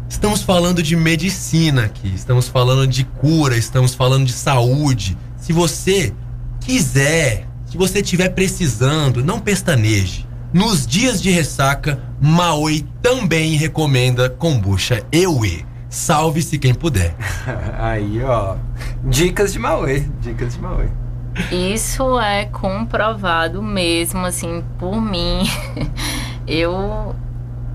[0.10, 5.18] estamos falando de medicina aqui, estamos falando de cura, estamos falando de saúde.
[5.38, 6.14] Se você
[6.62, 10.26] quiser, se você estiver precisando, não pestaneje.
[10.54, 15.66] Nos dias de ressaca, Maui também recomenda kombucha Ewe.
[15.90, 17.16] Salve-se quem puder.
[17.80, 18.56] Aí, ó.
[19.04, 20.90] Dicas de Maui, dicas de Maui.
[21.52, 25.44] Isso é comprovado mesmo, assim, por mim.
[26.48, 27.16] eu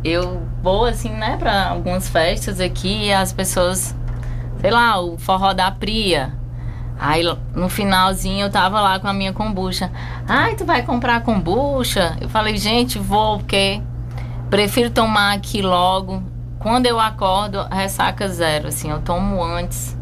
[0.04, 3.94] eu vou assim, né, para algumas festas aqui e as pessoas,
[4.60, 6.32] sei lá, o forró da Pria.
[6.98, 7.22] Aí
[7.54, 9.90] no finalzinho eu tava lá com a minha kombucha.
[10.26, 12.16] Ai, tu vai comprar kombucha?
[12.20, 13.80] Eu falei, gente, vou, porque
[14.52, 16.22] Prefiro tomar aqui logo.
[16.58, 19.96] Quando eu acordo, ressaca zero, assim, eu tomo antes.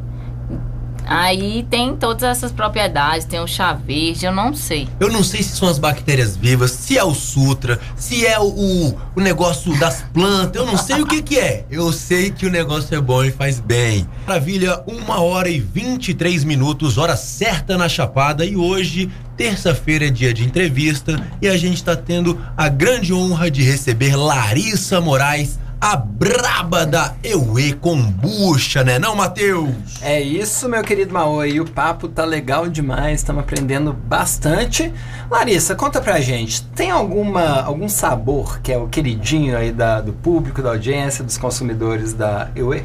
[1.11, 4.87] Aí tem todas essas propriedades, tem o chá verde, eu não sei.
[5.01, 8.95] Eu não sei se são as bactérias vivas, se é o sutra, se é o,
[9.17, 11.65] o, negócio das plantas, eu não sei o que que é.
[11.69, 14.07] Eu sei que o negócio é bom e faz bem.
[14.25, 20.33] Maravilha, uma hora e 23 minutos, hora certa na Chapada e hoje, terça-feira, é dia
[20.33, 25.97] de entrevista e a gente está tendo a grande honra de receber Larissa Moraes, a
[25.97, 30.03] braba da Eue Kombucha, né não, Matheus?
[30.03, 31.59] É isso, meu querido Maoi.
[31.59, 34.93] O papo tá legal demais, estamos aprendendo bastante.
[35.31, 40.13] Larissa, conta pra gente, tem alguma algum sabor que é o queridinho aí da, do
[40.13, 42.85] público, da audiência, dos consumidores da Eue?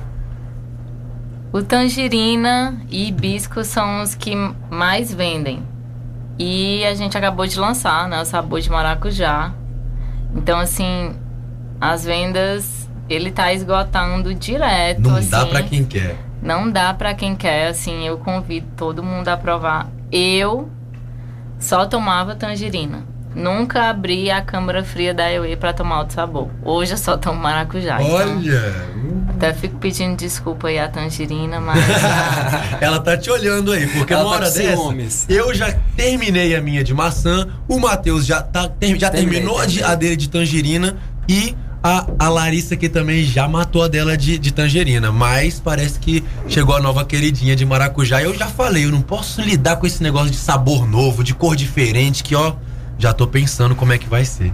[1.51, 4.34] O tangerina e hibisco são os que
[4.69, 5.63] mais vendem.
[6.39, 9.53] E a gente acabou de lançar, né, o sabor de maracujá.
[10.36, 11.15] Então, assim,
[11.79, 15.01] as vendas ele tá esgotando direto.
[15.01, 16.15] Não assim, dá pra quem quer.
[16.41, 19.87] Não dá pra quem quer, assim, eu convido todo mundo a provar.
[20.11, 20.69] Eu
[21.59, 23.03] só tomava tangerina.
[23.33, 26.49] Nunca abri a câmara fria da Ewe pra tomar outro sabor.
[26.63, 28.01] Hoje eu só tomo maracujá.
[28.01, 28.95] então Olha!
[29.29, 31.83] até fico pedindo desculpa aí a tangerina, mas.
[32.79, 35.25] Ela tá te olhando aí, porque Ela uma tá hora com dessa, ciúmes.
[35.27, 39.59] eu já terminei a minha de maçã, o Matheus já, tá, ter- já Terminei, terminou
[39.59, 39.83] terminei.
[39.83, 40.95] a dele de tangerina
[41.27, 41.53] e
[41.85, 45.11] a, a Larissa que também já matou a dela de, de tangerina.
[45.11, 48.23] Mas parece que chegou a nova queridinha de maracujá.
[48.23, 51.55] Eu já falei, eu não posso lidar com esse negócio de sabor novo, de cor
[51.55, 52.53] diferente, que ó,
[52.97, 54.51] já tô pensando como é que vai ser.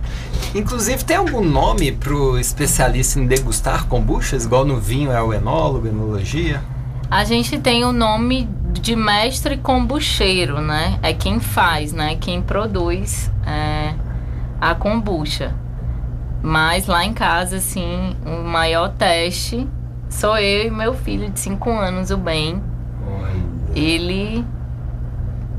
[0.54, 4.44] Inclusive, tem algum nome pro especialista em degustar kombuchas?
[4.44, 6.62] Igual no vinho é o enólogo, enologia?
[7.10, 11.00] A gente tem o nome de mestre kombucheiro, né?
[11.02, 12.18] É quem faz, né?
[12.20, 13.94] Quem produz é,
[14.60, 15.56] a kombucha.
[16.44, 19.68] Mas lá em casa, assim, o maior teste
[20.10, 22.62] sou eu e meu filho de 5 anos, o Ben.
[23.76, 24.46] Ele.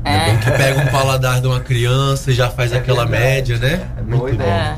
[0.05, 3.05] É, bom É, que pega um paladar de uma criança e já faz É aquela
[3.05, 3.23] verdade.
[3.53, 3.87] média, né?
[3.97, 4.43] É Muito bom.
[4.43, 4.77] é.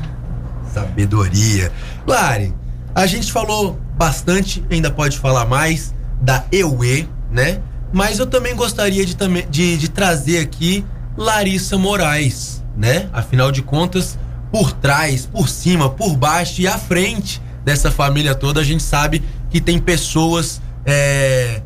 [0.72, 1.72] Sabedoria.
[2.06, 2.54] Lari,
[2.94, 7.60] a gente falou bastante, ainda pode falar mais, da EUE, né?
[7.92, 10.84] Mas eu também gostaria de, também- de, de trazer aqui
[11.16, 13.08] Larissa Moraes, né?
[13.12, 14.18] Afinal de contas,
[14.56, 19.22] por trás, por cima, por baixo e à frente dessa família toda, a gente sabe
[19.50, 21.60] que tem pessoas é,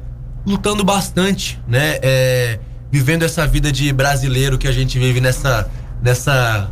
[0.44, 2.00] lutando bastante, né?
[2.02, 2.58] É,
[2.90, 5.70] vivendo essa vida de brasileiro que a gente vive nessa.
[6.02, 6.68] nessa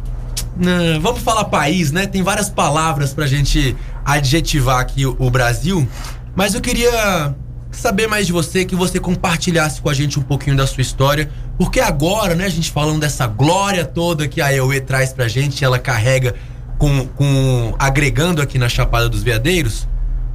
[0.57, 2.05] Não, vamos falar país, né?
[2.05, 5.89] Tem várias palavras pra gente adjetivar aqui o Brasil.
[6.35, 7.33] Mas eu queria
[7.71, 11.31] saber mais de você, que você compartilhasse com a gente um pouquinho da sua história.
[11.57, 15.65] Porque agora, né, a gente falando dessa glória toda que a EUE traz pra gente,
[15.65, 16.35] ela carrega
[16.79, 19.87] com, com agregando aqui na Chapada dos Veadeiros.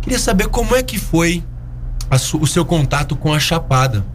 [0.01, 1.43] Queria saber como é que foi
[2.19, 4.05] su- o seu contato com a Chapada.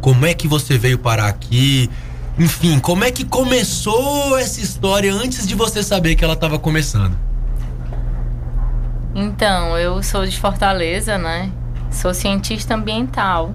[0.00, 1.90] Como é que você veio parar aqui?
[2.38, 7.16] Enfim, como é que começou essa história antes de você saber que ela estava começando?
[9.14, 11.50] Então, eu sou de Fortaleza, né?
[11.90, 13.52] Sou cientista ambiental.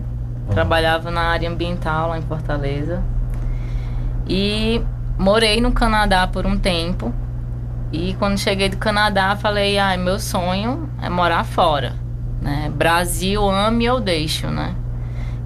[0.49, 3.01] Trabalhava na área ambiental lá em Fortaleza.
[4.27, 4.81] E
[5.17, 7.13] morei no Canadá por um tempo.
[7.91, 11.93] E quando cheguei do Canadá, falei: "Ai, meu sonho é morar fora,
[12.41, 12.71] né?
[12.75, 14.75] Brasil, ame ou deixo, né?"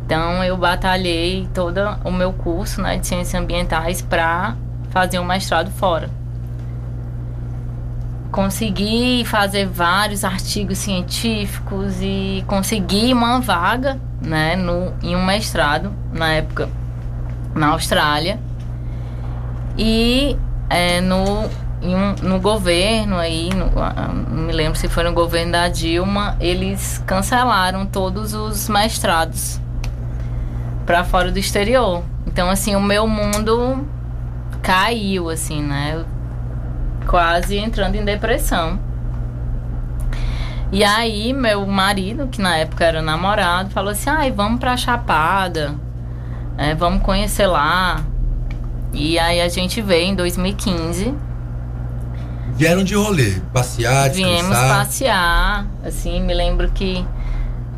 [0.05, 4.55] Então, eu batalhei todo o meu curso, né, de ciências ambientais para
[4.89, 6.09] fazer um mestrado fora
[8.31, 16.33] consegui fazer vários artigos científicos e consegui uma vaga, né, no, em um mestrado, na
[16.33, 16.69] época,
[17.55, 18.39] na Austrália.
[19.77, 20.37] E
[20.69, 21.45] é, no,
[21.81, 23.71] um- no governo aí, no-
[24.35, 29.59] não me lembro se foi no governo da Dilma, eles cancelaram todos os mestrados
[30.85, 32.03] para fora do exterior.
[32.25, 33.87] Então, assim, o meu mundo
[34.61, 35.93] caiu, assim, né?
[35.95, 36.05] Eu
[37.07, 38.79] quase entrando em depressão.
[40.71, 45.75] E aí, meu marido, que na época era namorado, falou assim: ai, vamos pra Chapada,
[46.57, 48.03] é, vamos conhecer lá.
[48.93, 51.13] E aí a gente veio em 2015,
[52.57, 54.77] Vieram de rolê, passear, viemos descansar.
[54.77, 55.67] passear.
[55.85, 57.05] Assim, me lembro que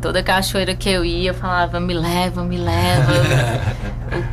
[0.00, 3.12] toda cachoeira que eu ia, eu falava: me leva, me leva.
[4.10, 4.24] eu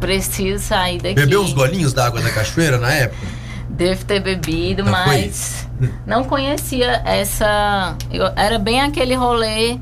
[0.00, 1.14] preciso sair daqui.
[1.14, 3.41] Bebeu uns golinhos da água da cachoeira na época?
[3.82, 5.68] Devo ter bebido, Não mas
[6.06, 7.96] não conhecia essa.
[8.12, 9.78] eu- era bem aquele rolê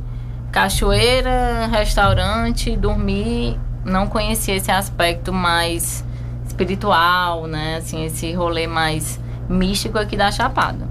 [0.50, 3.58] cachoeira, restaurante, dormir.
[3.84, 6.02] Não conhecia esse aspecto mais
[6.46, 7.76] espiritual, né?
[7.76, 10.88] Assim, esse rolê mais místico aqui da Chapada.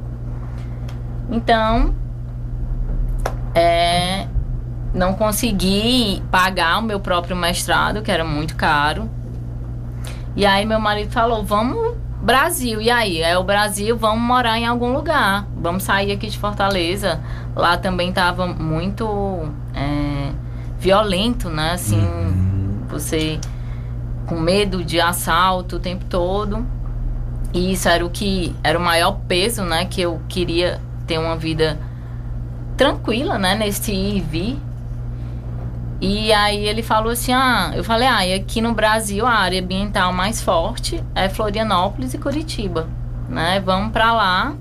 [1.32, 1.93] Então,
[3.56, 4.28] é,
[4.93, 9.10] não consegui pagar o meu próprio mestrado, que era muito caro.
[10.36, 13.21] E aí meu marido falou, vamos Brasil, e aí?
[13.21, 15.47] É o Brasil, vamos morar em algum lugar.
[15.55, 17.21] Vamos sair aqui de Fortaleza.
[17.55, 19.05] Lá também tava muito
[19.73, 20.32] é,
[20.77, 21.71] violento, né?
[21.73, 22.79] Assim, Uhum.
[22.89, 23.39] você
[24.27, 26.65] com medo de assalto o tempo todo.
[27.53, 29.86] E isso era o que era o maior peso, né?
[29.86, 31.79] Que eu queria ter uma vida
[32.77, 33.55] tranquila, né?
[33.55, 34.60] Nesse ir e vir.
[36.02, 39.62] E aí ele falou assim, ah, eu falei, ah, e aqui no Brasil a área
[39.62, 42.88] ambiental mais forte é Florianópolis e Curitiba,
[43.28, 43.60] né?
[43.60, 44.54] Vamos pra lá.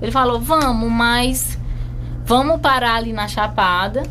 [0.00, 1.58] Ele falou, vamos, mas
[2.24, 4.02] vamos parar ali na Chapada,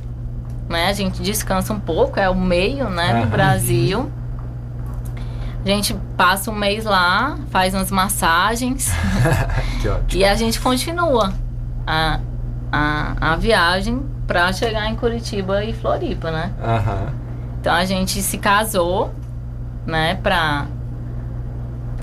[0.69, 0.87] né?
[0.87, 3.27] A gente descansa um pouco, é o meio, né, do.
[3.27, 4.11] Brasil.
[5.65, 8.89] A gente passa um mês lá, faz umas massagens
[10.13, 11.33] e a gente continua
[11.85, 12.19] a,
[12.71, 16.51] a, a viagem pra chegar em Curitiba e Floripa, né?
[16.61, 17.07] Aham.
[17.61, 19.11] Então a gente se casou,
[19.85, 20.65] né, pra.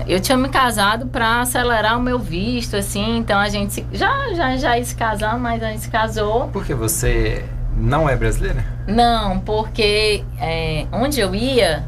[0.07, 3.85] Eu tinha me casado pra acelerar o meu visto, assim, então a gente se...
[3.93, 6.49] já, já, já ia se casar, mas a gente se casou.
[6.51, 7.45] Porque você
[7.77, 8.63] não é brasileira?
[8.87, 11.83] Não, porque é, onde eu ia,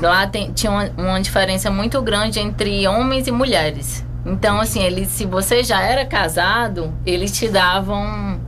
[0.00, 4.06] lá tem- tinha uma, uma diferença muito grande entre homens e mulheres.
[4.24, 8.40] Então, assim, eles, se você já era casado, eles te davam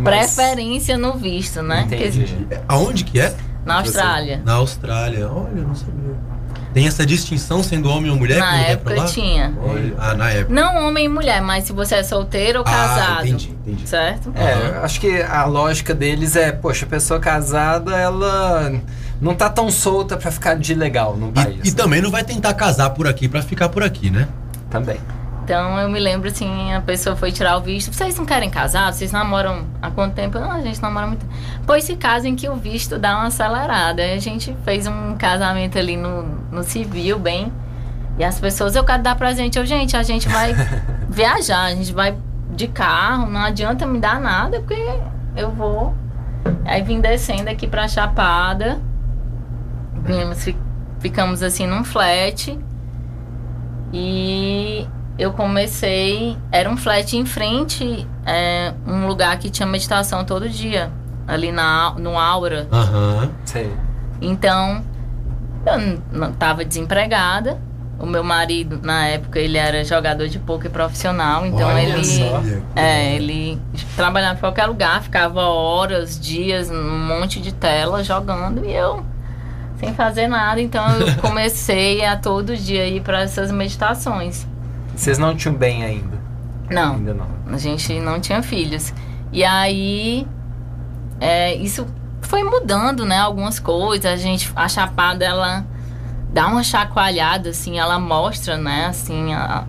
[0.00, 1.82] Mas- preferência no visto, né?
[1.86, 2.34] Entendi.
[2.48, 3.34] Porque- Aonde que é?
[3.64, 4.42] na Austrália.
[4.44, 5.28] Na Austrália.
[5.28, 6.30] Olha, eu não sabia.
[6.72, 9.04] Tem essa distinção sendo homem ou mulher Na época lá?
[9.06, 9.52] tinha.
[9.60, 10.54] Olha, ah, na época.
[10.54, 13.18] Não homem e mulher, mas se você é solteiro ou casado.
[13.22, 13.88] Ah, entendi, entendi.
[13.88, 14.32] Certo?
[14.36, 18.72] É, eu acho que a lógica deles é, poxa, a pessoa casada, ela
[19.20, 21.58] não tá tão solta pra ficar de legal no país.
[21.64, 21.76] E, e né?
[21.76, 24.28] também não vai tentar casar por aqui pra ficar por aqui, né?
[24.70, 24.98] Também.
[25.50, 27.92] Então eu me lembro assim, a pessoa foi tirar o visto.
[27.92, 28.92] Vocês não querem casar?
[28.92, 30.38] Vocês namoram há quanto tempo?
[30.38, 31.26] Não, a gente namora muito.
[31.66, 34.00] Pois se casem que o visto dá uma acelerada.
[34.00, 37.52] Aí a gente fez um casamento ali no, no civil, bem.
[38.16, 39.58] E as pessoas, eu quero dar presente.
[39.58, 40.54] Eu, gente, a gente vai
[41.10, 42.16] viajar, a gente vai
[42.54, 44.80] de carro, não adianta me dar nada, porque
[45.36, 45.96] eu vou.
[46.64, 48.78] Aí vim descendo aqui pra Chapada.
[50.04, 50.56] Vimos, fi-
[51.00, 52.56] ficamos assim num flat.
[53.92, 54.86] E
[55.20, 56.36] eu comecei.
[56.50, 60.90] Era um flat em frente, é, um lugar que tinha meditação todo dia.
[61.28, 62.66] Ali na, no Aura.
[62.72, 63.30] Aham.
[63.44, 63.70] Sei.
[64.20, 64.82] Então,
[65.66, 67.60] eu não tava desempregada.
[67.98, 71.44] O meu marido, na época, ele era jogador de poker profissional.
[71.44, 72.04] Então Olha ele.
[72.04, 72.42] só.
[72.74, 73.60] É, ele
[73.94, 79.04] trabalhava em qualquer lugar, ficava horas, dias, num monte de tela jogando e eu
[79.78, 80.60] sem fazer nada.
[80.60, 84.46] Então eu comecei a todo dia ir para essas meditações.
[85.00, 86.18] Vocês não tinham bem ainda?
[86.70, 87.26] Não, Ainda não.
[87.52, 88.92] a gente não tinha filhos.
[89.32, 90.26] E aí,
[91.18, 91.86] é, isso
[92.20, 93.16] foi mudando, né?
[93.18, 94.04] Algumas coisas.
[94.04, 95.64] A gente, a chapada, ela
[96.32, 98.86] dá uma chacoalhada, assim, ela mostra, né?
[98.86, 99.64] Assim, a-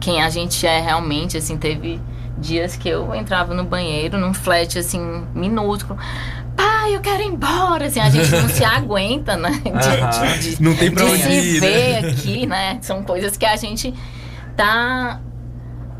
[0.00, 2.00] quem a gente é realmente, assim, teve
[2.36, 5.98] dias que eu entrava no banheiro, num flat, assim, minúsculo.
[6.56, 9.50] Pai, eu quero ir embora, assim, a gente não se aguenta, né?
[9.50, 10.38] De- Aham.
[10.38, 12.08] de- de- Não tem pra de onde se ir, ver né?
[12.10, 12.78] aqui, né?
[12.82, 13.94] São coisas que a gente
[14.56, 15.20] tá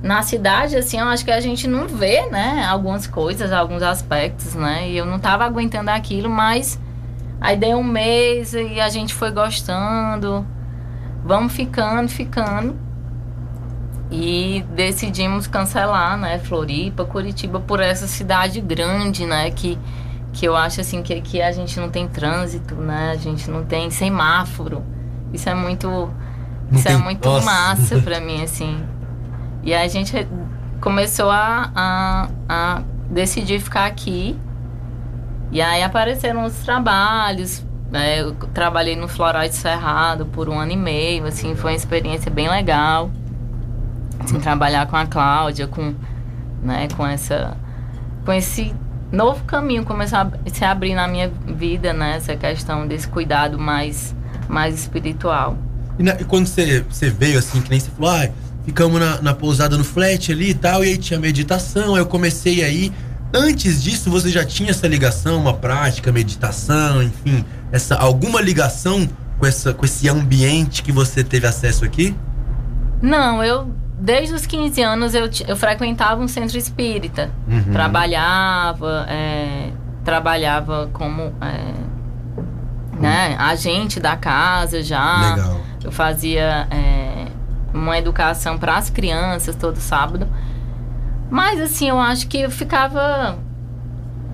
[0.03, 2.65] na cidade, assim, eu acho que a gente não vê, né?
[2.67, 4.91] Algumas coisas, alguns aspectos, né?
[4.91, 6.79] E eu não tava aguentando aquilo, mas
[7.41, 10.47] aí deu um mês e a gente foi gostando.
[11.25, 12.77] Vamos ficando, ficando.
[14.11, 16.39] E decidimos cancelar, né?
[16.39, 19.51] Floripa, Curitiba, por essa cidade grande, né?
[19.51, 19.79] Que,
[20.35, 23.13] que eu acho assim que aqui a gente não tem trânsito, né?
[23.13, 24.85] A gente não tem semáforo.
[25.33, 26.11] Isso é muito.
[26.79, 27.45] Isso é tem- muito Nossa.
[27.47, 28.83] massa pra mim, assim.
[29.63, 30.27] E a gente
[30.81, 34.39] começou a, a, a decidir ficar aqui.
[35.51, 37.65] E aí apareceram os trabalhos.
[37.91, 38.21] né?
[38.21, 42.31] Eu trabalhei no Floral de Cerrado por um ano e meio, assim, foi uma experiência
[42.31, 43.11] bem legal.
[44.19, 45.95] Assim, trabalhar com a Cláudia, com,
[46.63, 47.57] né, com essa.
[48.25, 48.75] com esse
[49.13, 52.17] novo caminho começar a se abrir na minha vida, né?
[52.17, 54.15] Essa questão desse cuidado mais,
[54.49, 55.57] mais espiritual.
[55.99, 58.29] E, na- e quando você, você veio assim, que nem você falou, ah,
[58.65, 62.07] ficamos na, na pousada no flat ali e tal, e aí tinha meditação, aí eu
[62.07, 62.93] comecei aí.
[63.33, 69.47] Antes disso, você já tinha essa ligação, uma prática, meditação, enfim, essa alguma ligação com,
[69.47, 72.15] essa, com esse ambiente que você teve acesso aqui?
[73.03, 73.69] Não, eu
[74.01, 77.31] desde os 15 anos eu, eu frequentava um centro espírita.
[77.49, 77.73] Uhum.
[77.73, 79.71] Trabalhava, é,
[80.05, 81.75] trabalhava como é,
[83.01, 85.35] né, agente da casa já.
[85.35, 85.61] Legal.
[85.85, 87.27] Eu fazia é,
[87.73, 90.27] uma educação para as crianças todo sábado.
[91.31, 93.39] Mas assim, eu acho que eu ficava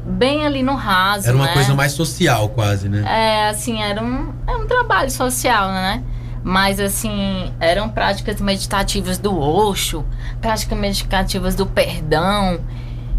[0.07, 1.27] bem ali no raso.
[1.27, 1.53] Era uma né?
[1.53, 3.03] coisa mais social, quase, né?
[3.07, 6.03] É, assim, era um, era um trabalho social, né?
[6.43, 10.05] Mas, assim, eram práticas meditativas do Osho,
[10.41, 12.61] práticas meditativas do perdão.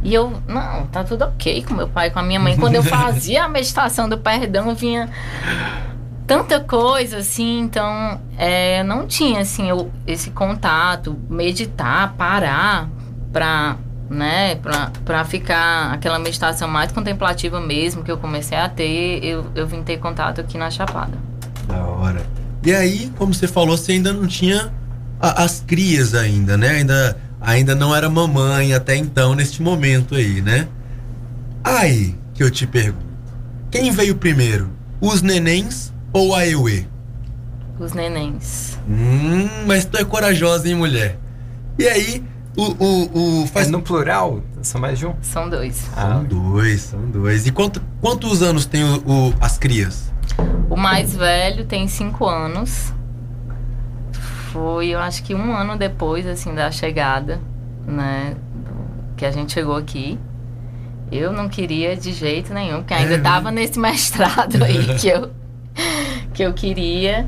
[0.03, 2.57] E eu, não, tá tudo ok com meu pai, com a minha mãe.
[2.57, 5.07] Quando eu fazia a meditação do perdão, vinha
[6.31, 12.89] tanta coisa, assim, então é, não tinha, assim, eu, esse contato, meditar, parar
[13.33, 13.75] pra,
[14.09, 19.67] né, pra, ficar aquela meditação mais contemplativa mesmo que eu comecei a ter, eu, eu
[19.67, 21.17] vim ter contato aqui na Chapada.
[21.67, 22.25] Da hora.
[22.63, 24.71] E aí, como você falou, você ainda não tinha
[25.19, 26.69] a- as crias ainda, né?
[26.69, 30.65] Ainda, ainda não era mamãe até então, neste momento aí, né?
[31.61, 33.05] Aí que eu te pergunto:
[33.69, 34.69] quem veio primeiro?
[35.01, 36.87] Os nenéns ou a Eue?
[37.79, 38.77] Os nenéns.
[38.87, 41.17] Hum, mas tu é corajosa, hein, mulher?
[41.79, 42.23] E aí,
[42.55, 42.63] o.
[42.63, 44.41] o, o Faz faz no plural?
[44.61, 45.15] São mais de um?
[45.21, 45.89] São dois.
[45.95, 46.01] Ah.
[46.13, 47.47] São dois, são dois.
[47.47, 48.97] E quanto, quantos anos tem o,
[49.29, 50.11] o- as crias?
[50.69, 52.93] O mais velho tem cinco anos.
[54.51, 57.39] Foi, eu acho que um ano depois, assim, da chegada,
[57.87, 58.35] né?
[59.15, 60.19] Que a gente chegou aqui.
[61.11, 63.23] Eu não queria de jeito nenhum, porque ainda É, né?
[63.23, 65.31] tava nesse mestrado aí que eu,
[66.33, 67.27] que eu queria.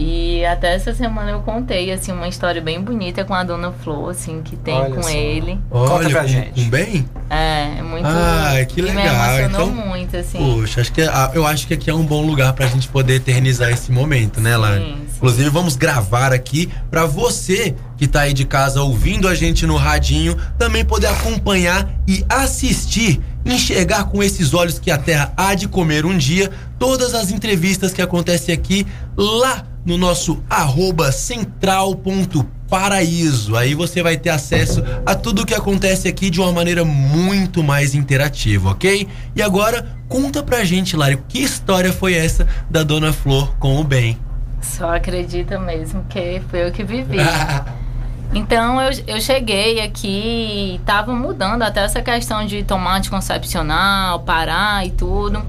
[0.00, 4.10] E até essa semana eu contei, assim, uma história bem bonita com a Dona Flor,
[4.10, 5.10] assim, que tem Olha com só.
[5.10, 5.58] ele.
[5.72, 6.50] Olha, pra com, gente.
[6.64, 7.08] com bem?
[7.28, 8.06] É, é muito.
[8.06, 9.04] Ah, que Me legal.
[9.40, 10.38] emocionou Então, muito, assim.
[10.38, 13.14] Poxa, acho que, ah, eu acho que aqui é um bom lugar pra gente poder
[13.14, 14.52] eternizar esse momento, né?
[14.54, 15.16] Sim, sim.
[15.16, 19.74] Inclusive, vamos gravar aqui pra você que tá aí de casa ouvindo a gente no
[19.74, 23.20] radinho também poder acompanhar e assistir,
[23.52, 27.92] enxergar com esses olhos que a Terra há de comer um dia todas as entrevistas
[27.92, 28.86] que acontecem aqui
[29.16, 33.56] lá no nosso arroba central.paraíso.
[33.56, 37.62] Aí você vai ter acesso a tudo o que acontece aqui de uma maneira muito
[37.62, 39.06] mais interativa, ok?
[39.34, 43.84] E agora, conta pra gente, Lari, que história foi essa da Dona Flor com o
[43.84, 44.18] bem?
[44.60, 47.16] Só acredita mesmo que foi eu que vivi.
[48.34, 54.86] Então eu, eu cheguei aqui e tava mudando até essa questão de tomar anticoncepcional, parar
[54.86, 55.42] e tudo.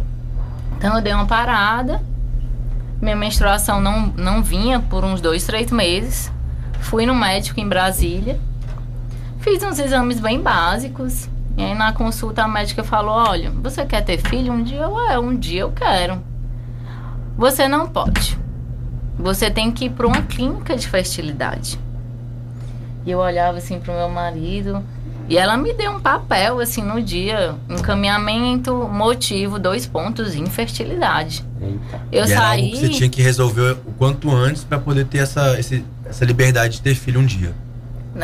[0.78, 2.02] Então eu dei uma parada.
[3.02, 6.32] Minha menstruação não, não vinha por uns dois, três meses.
[6.80, 8.40] Fui no médico em Brasília.
[9.40, 11.30] Fiz uns exames bem básicos.
[11.58, 14.54] E aí na consulta a médica falou: Olha, você quer ter filho?
[14.54, 16.22] Um dia eu é, um dia eu quero.
[17.38, 18.38] Você não pode.
[19.18, 21.78] Você tem que ir para uma clínica de fertilidade.
[23.10, 24.84] E eu olhava assim pro meu marido.
[25.28, 27.56] E ela me deu um papel, assim, no dia.
[27.68, 31.44] Encaminhamento, motivo, dois pontos, infertilidade.
[31.60, 32.02] Eita.
[32.12, 32.70] Eu e era algo saí.
[32.72, 36.76] que você tinha que resolver o quanto antes pra poder ter essa, esse- essa liberdade
[36.78, 37.52] de ter filho um dia.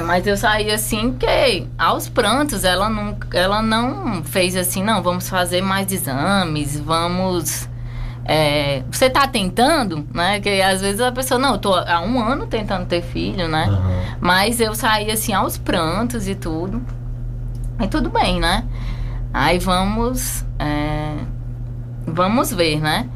[0.03, 5.27] Mas eu saí assim, porque aos prantos ela não, ela não fez assim, não, vamos
[5.29, 7.67] fazer mais exames, vamos.
[8.25, 10.39] É, você tá tentando, né?
[10.39, 13.67] Que às vezes a pessoa, não, eu tô há um ano tentando ter filho, né?
[13.69, 14.17] Aham.
[14.19, 16.81] Mas eu saí assim aos prantos e tudo.
[17.79, 18.65] E tudo bem, né?
[19.31, 20.43] Aí vamos.
[20.57, 21.15] é,
[22.07, 23.07] vamos ver, né?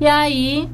[0.00, 0.70] E aí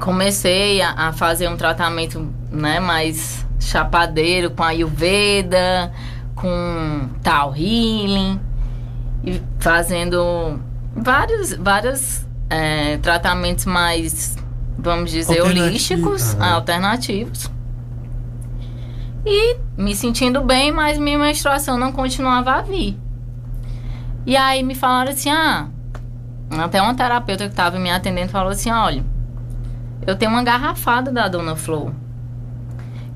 [0.00, 5.92] comecei a, a fazer um tratamento né, mais chapadeiro com Ayurveda,
[6.34, 8.40] com Tao Healing,
[9.24, 10.60] e fazendo
[10.94, 14.36] vários, vários é, tratamentos mais,
[14.78, 16.54] vamos dizer, holísticos, Aham.
[16.54, 17.50] alternativos.
[19.24, 22.96] E me sentindo bem, mas minha menstruação não continuava a vir.
[24.24, 25.68] E aí me falaram assim: ah,
[26.50, 29.04] até uma terapeuta que estava me atendendo falou assim: olha,
[30.06, 31.92] eu tenho uma garrafada da Dona Flor.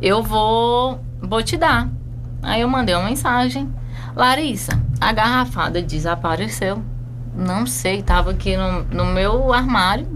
[0.03, 1.89] Eu vou, vou te dar.
[2.43, 3.73] Aí eu mandei uma mensagem:
[4.17, 6.83] Larissa, a garrafada desapareceu.
[7.35, 10.07] Não sei, tava aqui no, no meu armário.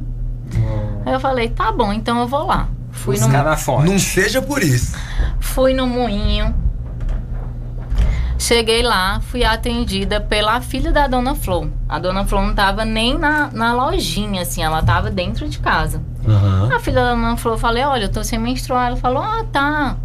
[1.07, 2.69] Aí eu falei: tá bom, então eu vou lá.
[2.91, 3.91] Fui no, Buscar na fonte.
[3.91, 4.97] Não seja por isso.
[5.41, 6.55] Fui no moinho.
[8.39, 11.69] Cheguei lá, fui atendida pela filha da Dona Flor.
[11.89, 16.03] A Dona Flor não tava nem na, na lojinha, assim, ela tava dentro de casa.
[16.27, 16.69] Aham.
[16.75, 18.89] A filha da Dona Flor, eu falei, olha, eu tô sem menstruar.
[18.89, 19.97] Ela falou, ah, tá.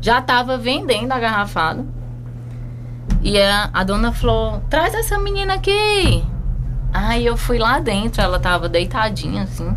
[0.00, 1.84] Já tava vendendo a garrafada.
[3.22, 6.22] E a, a Dona Flor, traz essa menina aqui.
[6.92, 9.74] Aí eu fui lá dentro, ela tava deitadinha, assim.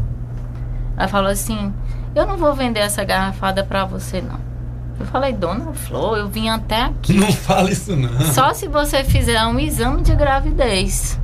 [0.97, 1.74] Ela falou assim,
[2.16, 4.39] eu não vou vender essa garrafada pra você, não.
[4.99, 7.14] Eu falei, Dona Flor, eu vim até aqui.
[7.14, 8.22] Não fala isso, não.
[8.22, 11.20] Só se você fizer um exame de gravidez.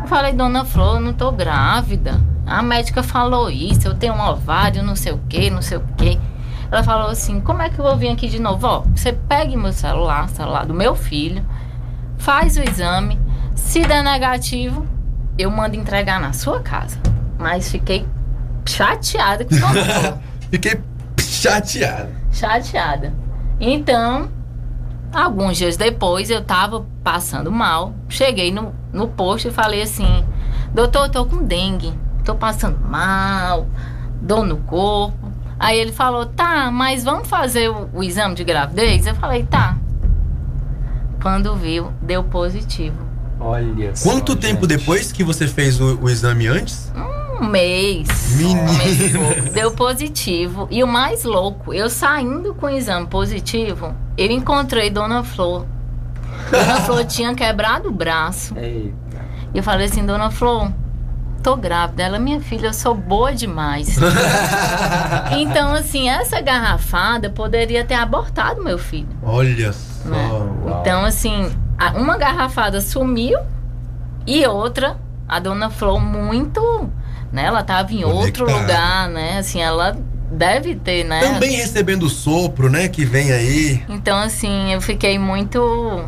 [0.00, 2.20] Eu falei, dona Flor, eu não tô grávida.
[2.46, 5.84] A médica falou isso, eu tenho um ovário, não sei o que, não sei o
[5.96, 6.18] que.
[6.70, 8.66] Ela falou assim: como é que eu vou vir aqui de novo?
[8.66, 11.44] Ó, você pegue meu celular, celular do meu filho,
[12.18, 13.18] faz o exame.
[13.54, 14.86] Se der negativo,
[15.40, 16.98] eu mando entregar na sua casa.
[17.38, 18.06] Mas fiquei
[18.66, 20.20] chateada com o.
[20.50, 20.80] Fiquei
[21.18, 22.10] chateado.
[22.32, 23.12] chateada.
[23.60, 24.28] Então,
[25.12, 27.94] alguns dias depois, eu tava passando mal.
[28.08, 30.24] Cheguei no, no posto e falei assim:
[30.74, 31.92] Doutor, eu tô com dengue.
[32.24, 33.66] Tô passando mal,
[34.20, 35.30] dor no corpo.
[35.58, 39.06] Aí ele falou: Tá, mas vamos fazer o, o exame de gravidez?
[39.06, 39.76] Eu falei: Tá.
[41.22, 43.09] Quando viu, deu positivo.
[43.40, 44.78] Olha só, Quanto tempo gente.
[44.78, 46.92] depois que você fez o, o exame antes?
[47.40, 48.06] Um mês.
[48.36, 48.60] Menina.
[48.70, 49.50] Um mês pouco.
[49.52, 50.68] Deu positivo.
[50.70, 55.64] E o mais louco, eu saindo com o exame positivo, eu encontrei Dona Flor.
[56.50, 58.54] Dona Flor tinha quebrado o braço.
[58.58, 59.20] Eita.
[59.54, 60.70] E eu falei assim, Dona Flor,
[61.42, 62.02] tô grávida.
[62.02, 63.96] Ela, minha filha, eu sou boa demais.
[65.38, 69.08] então, assim, essa garrafada poderia ter abortado meu filho.
[69.22, 70.08] Olha só.
[70.08, 70.20] né?
[70.80, 71.50] Então, assim,
[71.96, 73.38] uma garrafada sumiu
[74.26, 76.90] e outra, a Dona Flor, muito.
[77.32, 78.60] Né, ela tava em outro Conectada.
[78.60, 79.38] lugar, né?
[79.38, 79.96] Assim, ela
[80.30, 81.20] deve ter, né?
[81.20, 82.88] Também recebendo o sopro, né?
[82.88, 83.84] Que vem aí.
[83.88, 85.60] Então, assim, eu fiquei muito,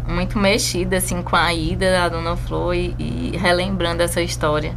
[0.08, 4.76] muito mexida, assim, com a ida da Dona Flor e, e relembrando essa história.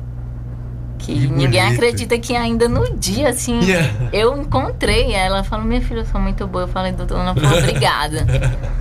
[1.06, 4.10] Que, ninguém acredita que ainda no dia, assim, Yeah.
[4.12, 5.44] eu encontrei ela.
[5.44, 6.64] Falou, minha filha, eu sou muito boa.
[6.64, 8.26] Eu falei, Dona Flor, obrigada.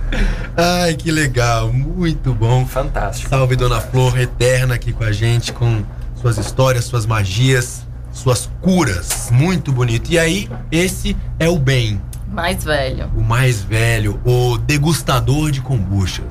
[0.57, 1.71] Ai, que legal.
[1.71, 2.65] Muito bom.
[2.65, 3.29] Fantástico.
[3.29, 5.83] Salve Dona Flor, eterna aqui com a gente, com
[6.15, 9.29] suas histórias, suas magias, suas curas.
[9.31, 10.09] Muito bonito.
[10.11, 12.01] E aí, esse é o bem,
[12.35, 13.09] Mais velho.
[13.15, 16.25] o mais velho, o degustador de kombuchas.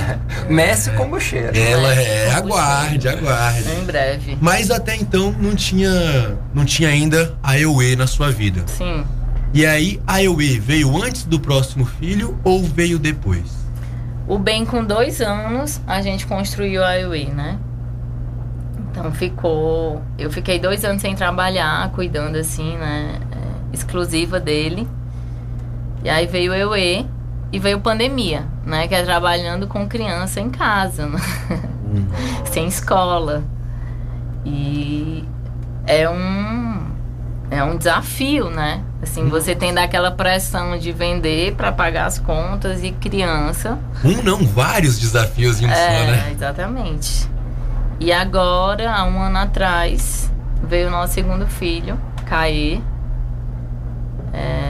[0.48, 1.54] Mestre kombucheiro.
[1.54, 3.70] Ela é, aguarde, aguarde.
[3.70, 4.38] Em breve.
[4.40, 8.62] Mas até então não tinha, não tinha ainda a EUE na sua vida.
[8.66, 9.04] Sim.
[9.52, 13.60] E aí, a EUE veio antes do próximo filho ou veio depois?
[14.26, 17.58] O bem com dois anos, a gente construiu a UE, né?
[18.90, 20.02] Então ficou.
[20.18, 23.18] Eu fiquei dois anos sem trabalhar, cuidando assim, né?
[23.32, 24.88] é, exclusiva dele.
[26.02, 27.06] E aí veio a UE
[27.52, 28.88] e veio pandemia, né?
[28.88, 31.18] Que é trabalhando com criança em casa, né?
[32.50, 33.42] sem escola.
[34.44, 35.24] E
[35.86, 36.90] é um.
[37.50, 38.80] É um desafio, né?
[39.02, 43.76] Assim, você tem daquela pressão de vender para pagar as contas e criança.
[44.04, 46.30] Um não, vários desafios em um só, É, né?
[46.32, 47.28] exatamente.
[47.98, 50.30] E agora, há um ano atrás,
[50.62, 52.80] veio o nosso segundo filho, Caê.
[54.32, 54.69] É,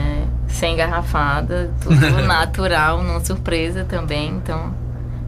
[0.61, 4.29] sem garrafada, tudo natural, não surpresa também.
[4.29, 4.75] Então,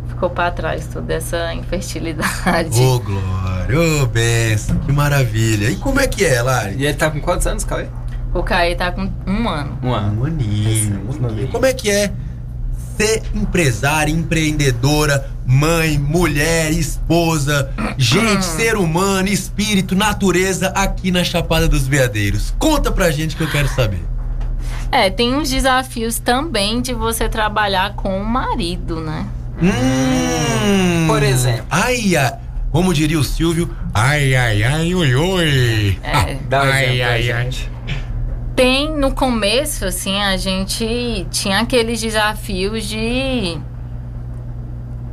[0.09, 2.79] ficou para trás toda essa infertilidade.
[2.79, 5.71] Ô, Glória, ô, benção, que maravilha.
[5.71, 6.77] E como é que é, Lari?
[6.77, 7.87] E ele tá com quantos anos, Cauê?
[8.35, 9.79] O Caê tá com um ano.
[9.83, 10.23] Um ano.
[10.23, 11.49] Um aninho, Muito um aninho.
[11.49, 12.13] Como é que é
[12.97, 21.87] ser empresária, empreendedora, mãe, mulher, esposa, gente, ser humano, espírito, natureza aqui na Chapada dos
[21.87, 22.55] Veadeiros?
[22.59, 24.12] Conta pra gente que eu quero saber.
[24.93, 29.27] É, tem uns desafios também de você trabalhar com o marido, né?
[29.61, 31.65] Hum, Por exemplo.
[31.71, 32.35] Ai, ai,
[32.71, 35.99] como diria o Silvio, ai, ai, ai, oi, oi.
[36.03, 36.35] É.
[36.47, 37.51] Dá um Ai, ai, ai.
[38.55, 43.59] Tem no começo, assim, a gente tinha aqueles desafios de.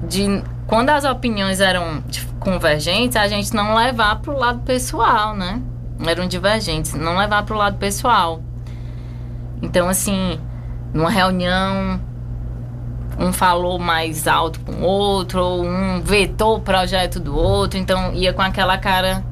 [0.10, 2.04] de quando as opiniões eram
[2.38, 5.62] convergentes, a gente não levar pro lado pessoal, né?
[6.06, 8.42] Eram divergentes, não levar pro lado pessoal.
[9.62, 10.40] Então, assim,
[10.94, 12.00] numa reunião,
[13.20, 18.14] um falou mais alto com o outro, ou um vetou o projeto do outro, então
[18.14, 19.24] ia com aquela cara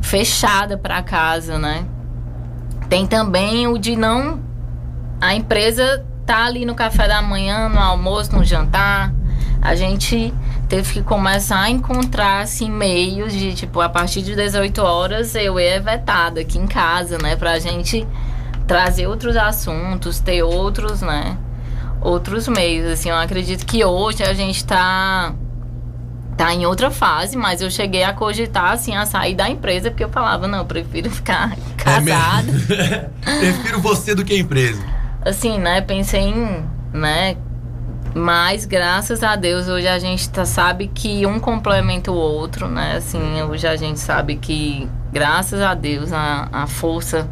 [0.00, 1.84] fechada pra casa, né?
[2.88, 4.40] Tem também o de não.
[5.20, 9.12] A empresa tá ali no café da manhã, no almoço, no jantar.
[9.60, 10.32] A gente
[10.68, 15.58] teve que começar a encontrar assim, meios de, tipo, a partir de 18 horas eu
[15.58, 17.36] é vetada aqui em casa, né?
[17.36, 18.06] Pra gente
[18.68, 21.36] trazer outros assuntos, ter outros, né?
[22.00, 22.86] Outros meios.
[22.86, 25.34] Assim, eu acredito que hoje a gente tá
[26.36, 30.04] tá em outra fase, mas eu cheguei a cogitar, assim, a sair da empresa, porque
[30.04, 32.52] eu falava, não, eu prefiro ficar É casada.
[33.40, 34.80] Prefiro você do que a empresa.
[35.24, 37.36] assim, né, pensei em, né,
[38.14, 42.98] mas graças a Deus hoje a gente tá, sabe que um complementa o outro, né,
[42.98, 47.28] assim, hoje a gente sabe que graças a Deus a, a força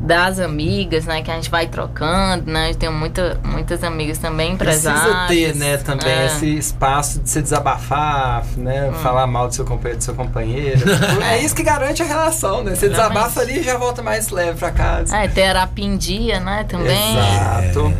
[0.00, 1.20] das amigas, né?
[1.22, 2.70] Que a gente vai trocando, né?
[2.70, 5.02] Eu tenho muita, muitas amigas também empresárias.
[5.26, 6.26] Precisa ter, né, também É.
[6.26, 8.88] esse espaço de se desabafar, né?
[8.90, 8.94] Hum.
[8.94, 10.80] Falar mal do seu companheiro, do seu companheiro.
[11.22, 12.74] é isso que garante a relação, né?
[12.74, 15.14] Você desabafa ali e já volta mais leve pra casa.
[15.16, 16.64] É, terapia em dia, né?
[16.64, 17.18] Também.
[17.18, 17.94] Exato.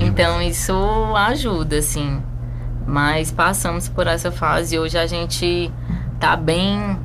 [0.00, 0.74] Então isso
[1.16, 2.20] ajuda, assim.
[2.86, 5.70] Mas passamos por essa fase e hoje a gente
[6.20, 6.98] tá bem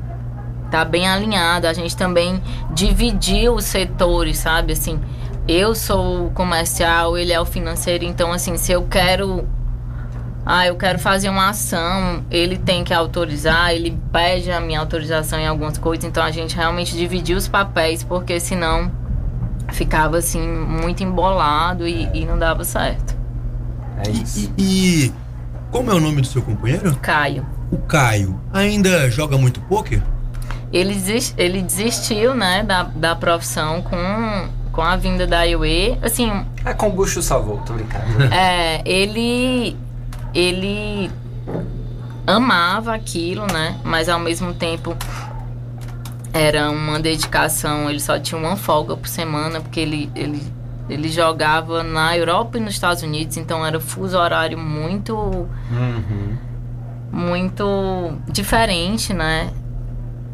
[0.72, 1.66] tá bem alinhado.
[1.66, 2.42] A gente também
[2.72, 4.72] dividiu os setores, sabe?
[4.72, 4.98] Assim,
[5.46, 9.46] eu sou o comercial, ele é o financeiro, então assim, se eu quero
[10.44, 15.38] ah, eu quero fazer uma ação, ele tem que autorizar, ele pede a minha autorização
[15.38, 18.90] em algumas coisas, então a gente realmente dividiu os papéis, porque senão
[19.72, 23.16] ficava assim muito embolado e, e não dava certo.
[24.04, 24.52] É isso.
[24.58, 25.12] E, e
[25.70, 26.96] como é o nome do seu companheiro?
[26.96, 27.46] Caio.
[27.70, 28.40] O Caio.
[28.52, 30.02] Ainda joga muito poker?
[30.72, 35.98] Ele, desis- ele desistiu, né, da, da profissão com, com a vinda da IUE.
[36.02, 36.30] Assim,
[36.64, 38.22] A kombucha o salvou, tô brincando.
[38.32, 39.76] é, ele,
[40.34, 41.10] ele
[42.26, 44.96] amava aquilo, né, mas ao mesmo tempo
[46.32, 47.90] era uma dedicação.
[47.90, 50.42] Ele só tinha uma folga por semana, porque ele, ele,
[50.88, 55.14] ele jogava na Europa e nos Estados Unidos, então era fuso horário muito
[55.70, 56.36] Uhum.
[57.12, 59.50] muito diferente, né?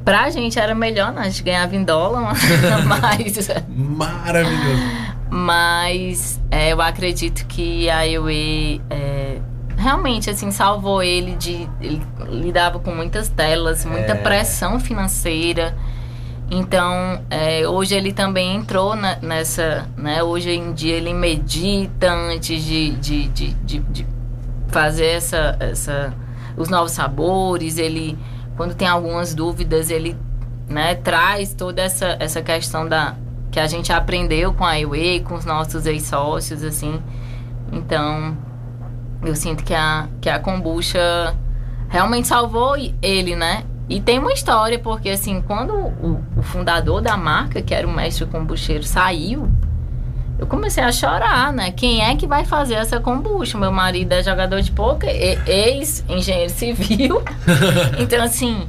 [0.08, 1.20] Pra gente era melhor, né?
[1.22, 2.32] A gente ganhava em dólar,
[2.86, 4.82] mas, Maravilhoso.
[5.30, 9.38] mas é, eu acredito que a EUE é,
[9.76, 11.68] realmente, assim, salvou ele de...
[11.80, 12.00] Ele
[12.30, 14.14] lidava com muitas telas, muita É.
[14.14, 15.76] pressão financeira.
[16.50, 20.22] Então, é, hoje ele também entrou na- nessa, né?
[20.22, 24.06] Hoje em dia ele medita antes de, de, de, de, de
[24.68, 26.14] fazer essa, essa,
[26.56, 27.76] os novos sabores.
[27.76, 28.16] Ele,
[28.58, 30.16] quando tem algumas dúvidas, ele
[30.68, 33.14] né, traz toda essa, essa questão da
[33.52, 37.00] que a gente aprendeu com a Whey, com os nossos ex-sócios, assim.
[37.72, 38.36] Então,
[39.22, 41.34] eu sinto que a, que a kombucha
[41.88, 43.62] realmente salvou ele, né?
[43.88, 47.90] E tem uma história, porque assim, quando o, o fundador da marca, que era o
[47.90, 49.48] mestre kombucheiro, saiu,
[50.38, 51.72] eu comecei a chorar, né?
[51.72, 53.58] Quem é que vai fazer essa kombucha?
[53.58, 55.10] Meu marido é jogador de poker,
[55.48, 57.22] ex-engenheiro civil.
[57.98, 58.68] então, assim,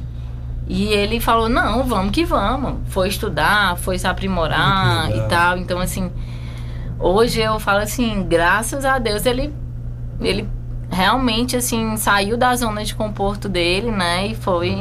[0.66, 2.74] e ele falou, não, vamos que vamos.
[2.86, 5.58] Foi estudar, foi se aprimorar e tal.
[5.58, 6.10] Então, assim,
[6.98, 9.54] hoje eu falo assim, graças a Deus ele,
[10.20, 10.48] ele
[10.90, 14.26] realmente, assim, saiu da zona de conforto dele, né?
[14.26, 14.76] E foi...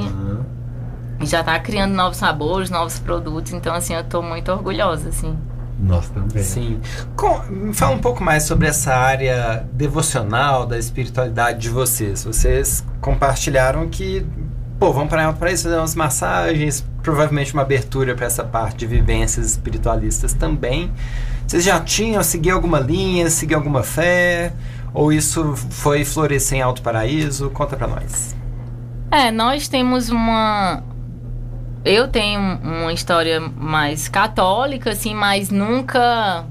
[1.19, 3.53] E já tá criando novos sabores, novos produtos.
[3.53, 5.37] Então, assim, eu tô muito orgulhosa, assim.
[5.81, 6.43] Nós também.
[6.43, 6.79] Sim.
[7.15, 12.23] Com- fala um pouco mais sobre essa área devocional da espiritualidade de vocês.
[12.25, 14.25] Vocês compartilharam que,
[14.77, 18.87] pô, vamos para para isso fazer umas massagens, provavelmente uma abertura para essa parte de
[18.87, 20.91] vivências espiritualistas também.
[21.47, 24.51] Vocês já tinham seguido alguma linha, seguir alguma fé?
[24.93, 27.49] Ou isso foi florescer em Alto Paraíso?
[27.51, 28.35] Conta para nós.
[29.11, 30.83] É, nós temos uma.
[31.83, 36.45] Eu tenho uma história mais católica, assim, mas nunca.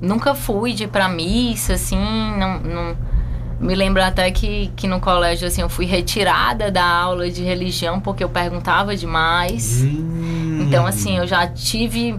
[0.00, 1.98] Nunca fui de pra missa, assim.
[2.38, 2.96] Não, não-
[3.60, 8.00] me lembro até que, que no colégio, assim, eu fui retirada da aula de religião
[8.00, 9.82] porque eu perguntava demais.
[9.82, 10.58] Hum.
[10.62, 12.18] Então, assim, eu já tive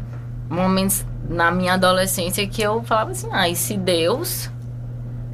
[0.49, 4.49] momentos na minha adolescência que eu falava assim, ah, e se Deus,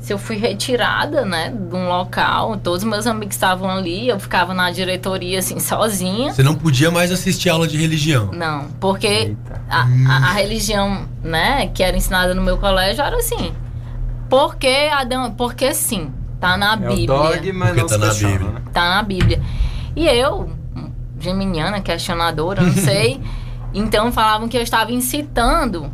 [0.01, 4.19] se eu fui retirada, né, de um local, todos os meus amigos estavam ali, eu
[4.19, 6.33] ficava na diretoria, assim, sozinha.
[6.33, 8.31] Você não podia mais assistir aula de religião.
[8.33, 9.35] Não, porque
[9.69, 13.53] a, a- a religião, né, que era ensinada no meu colégio era assim,
[14.29, 17.05] porque Adão, porque sim, tá na É o Bíblia.
[17.07, 18.51] dogma, Porque não tá se na questiona, Bíblia.
[18.53, 18.61] né?
[18.73, 19.41] tá na Bíblia.
[19.95, 20.49] E eu,
[21.19, 23.21] geminiana, questionadora, não sei,
[23.73, 25.91] então falavam que eu estava incitando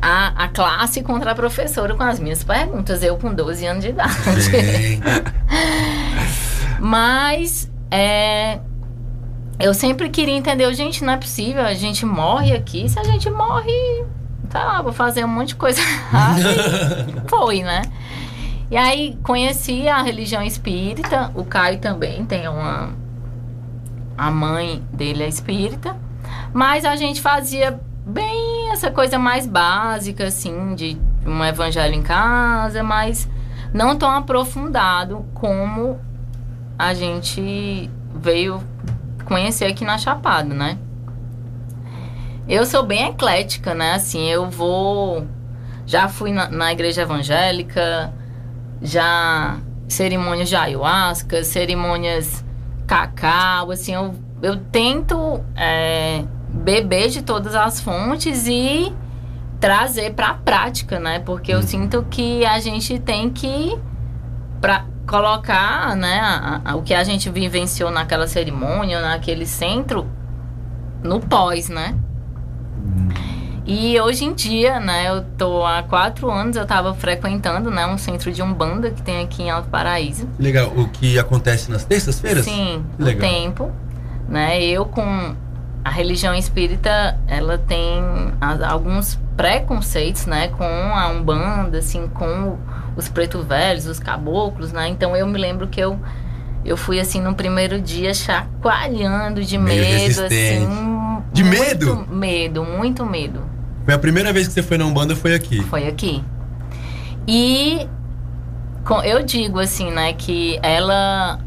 [0.00, 3.90] a, a classe contra a professora com as minhas perguntas, eu com 12 anos de
[3.90, 4.12] idade.
[6.78, 8.60] Mas é,
[9.58, 13.30] eu sempre queria entender, gente, não é possível, a gente morre aqui, se a gente
[13.30, 14.04] morre,
[14.50, 17.24] tá lá, vou fazer um monte de coisa errada.
[17.26, 17.82] Foi, né?
[18.70, 22.90] E aí conheci a religião espírita, o Caio também tem uma.
[24.18, 25.96] A mãe dele é espírita,
[26.52, 28.45] mas a gente fazia bem
[28.76, 33.28] essa coisa mais básica, assim, de um evangelho em casa, mas
[33.72, 35.98] não tão aprofundado como
[36.78, 38.62] a gente veio
[39.24, 40.78] conhecer aqui na Chapada, né?
[42.46, 43.94] Eu sou bem eclética, né?
[43.94, 45.26] Assim, eu vou.
[45.86, 48.12] Já fui na, na igreja evangélica,
[48.82, 49.58] já
[49.88, 52.44] cerimônias de ayahuasca, cerimônias
[52.86, 56.24] cacau, assim, eu, eu tento é,
[56.62, 58.92] beber de todas as fontes e
[59.60, 61.18] trazer para a prática, né?
[61.20, 63.76] Porque eu sinto que a gente tem que
[64.60, 70.06] pra colocar, né, a- a- o que a gente vivenciou naquela cerimônia, naquele centro,
[71.02, 71.94] no pós, né?
[73.68, 77.98] E hoje em dia, né, eu tô há quatro anos, eu tava frequentando, né, um
[77.98, 80.28] centro de Umbanda que tem aqui em Alto Paraíso.
[80.38, 80.72] Legal.
[80.76, 82.44] O que acontece nas terças-feiras?
[82.44, 83.28] Sim, Que o legal.
[83.28, 83.72] tempo,
[84.28, 84.62] né?
[84.62, 85.34] Eu com
[85.86, 88.02] a religião espírita, ela tem
[88.68, 92.58] alguns preconceitos, né, com a Umbanda, assim, com
[92.96, 94.88] os preto velhos, os caboclos, né?
[94.88, 95.96] Então eu me lembro que eu
[96.64, 100.66] eu fui assim no primeiro dia chacoalhando de Meio medo, assim.
[101.32, 102.06] De muito medo?
[102.10, 103.42] Medo, muito medo.
[103.84, 105.62] Foi a primeira vez que você foi na Umbanda, foi aqui.
[105.62, 106.24] Foi aqui.
[107.28, 107.88] E
[109.04, 111.38] eu digo assim, né, que ela.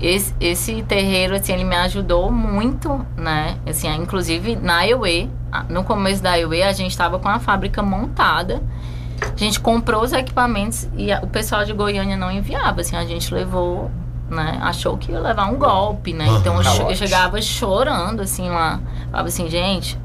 [0.00, 3.56] Esse, esse terreiro, assim, ele me ajudou muito, né?
[3.66, 7.82] Assim, inclusive na IOE, a- no começo da IOE, a gente estava com a fábrica
[7.82, 8.62] montada.
[9.20, 13.04] A gente comprou os equipamentos e a- o pessoal de Goiânia não enviava, assim, a
[13.04, 13.90] gente levou,
[14.30, 14.58] né?
[14.62, 16.26] Achou que ia levar um golpe, né?
[16.40, 18.78] Então eu, eu chegava chorando, assim, lá.
[19.10, 19.98] Falava assim, gente,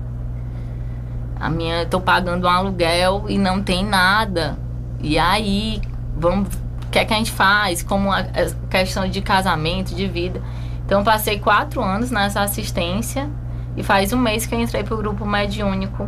[1.40, 4.58] a minha, eu tô pagando um aluguel e não tem nada.
[5.02, 5.82] E aí,
[6.18, 6.48] vamos,
[6.94, 7.82] que é que a gente faz?
[7.82, 8.24] Como a,
[8.70, 10.40] questão de casamento, de vida.
[10.86, 13.28] Então, eu passei quatro anos nessa assistência
[13.76, 16.08] e faz um mês que eu entrei pro grupo mediúnico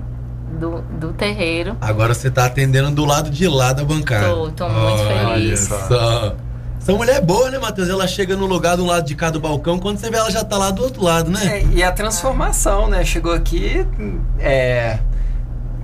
[0.60, 1.76] do, do terreiro.
[1.82, 4.30] Agora você tá atendendo do lado de lá da bancada.
[4.30, 5.60] Tô, tô muito Olha feliz.
[5.62, 6.36] só.
[6.80, 7.90] Essa mulher é boa, né, Matheus?
[7.90, 10.44] Ela chega no lugar do lado de cá do balcão, quando você vê ela já
[10.44, 11.62] tá lá do outro lado, né?
[11.62, 13.04] É, e a transformação, né?
[13.04, 13.84] Chegou aqui,
[14.38, 15.00] é,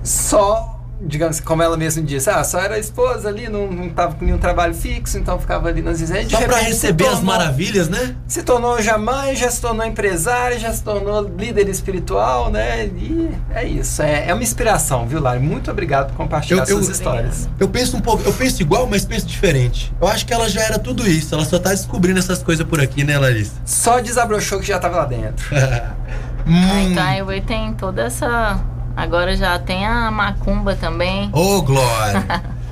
[0.04, 0.71] só,
[1.04, 4.38] digamos, como ela mesma disse, ah, só era esposa ali, não, não tava com nenhum
[4.38, 6.28] trabalho fixo, então ficava ali nas resenhas.
[6.28, 8.14] De Só se receber as tornou- maravilhas, né?
[8.26, 12.86] Se tornou já mãe, já se tornou empresária, já se tornou líder espiritual, né?
[12.86, 14.02] E é isso.
[14.02, 15.40] É, é uma inspiração, viu, Lari?
[15.40, 17.48] Muito obrigado por compartilhar Eu- eu- suas histórias.
[17.58, 19.92] Eu penso um pouco, eu penso igual, mas penso diferente.
[20.00, 21.34] Eu acho que ela já era tudo isso.
[21.34, 23.52] Ela só tá descobrindo essas coisas por aqui, né, Larissa?
[23.64, 25.46] Só desabrochou que já tava lá dentro.
[26.44, 26.90] Hum.
[26.90, 28.58] Então, a IOE tem toda essa.
[28.96, 31.30] Agora já tem a macumba também.
[31.32, 32.42] Ô, Glória!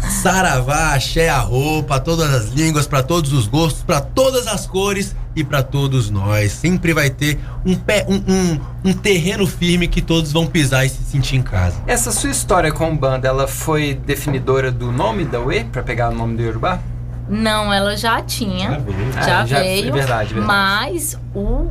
[0.00, 5.14] Saravá, axé, arro, pra todas as línguas, pra todos os gostos, pra todas as cores
[5.36, 6.52] e pra todos nós.
[6.52, 10.88] Sempre vai ter um, pé, um, um, um terreno firme que todos vão pisar e
[10.88, 11.76] se sentir em casa.
[11.86, 16.14] Essa sua história com banda, ela foi definidora do nome da UE, pra pegar o
[16.14, 16.78] nome do Yorubá?
[17.28, 18.82] Não, ela já tinha.
[19.16, 19.88] Ah, já, já- veio.
[19.88, 20.46] é verdade, verdade.
[20.46, 21.70] Mas o,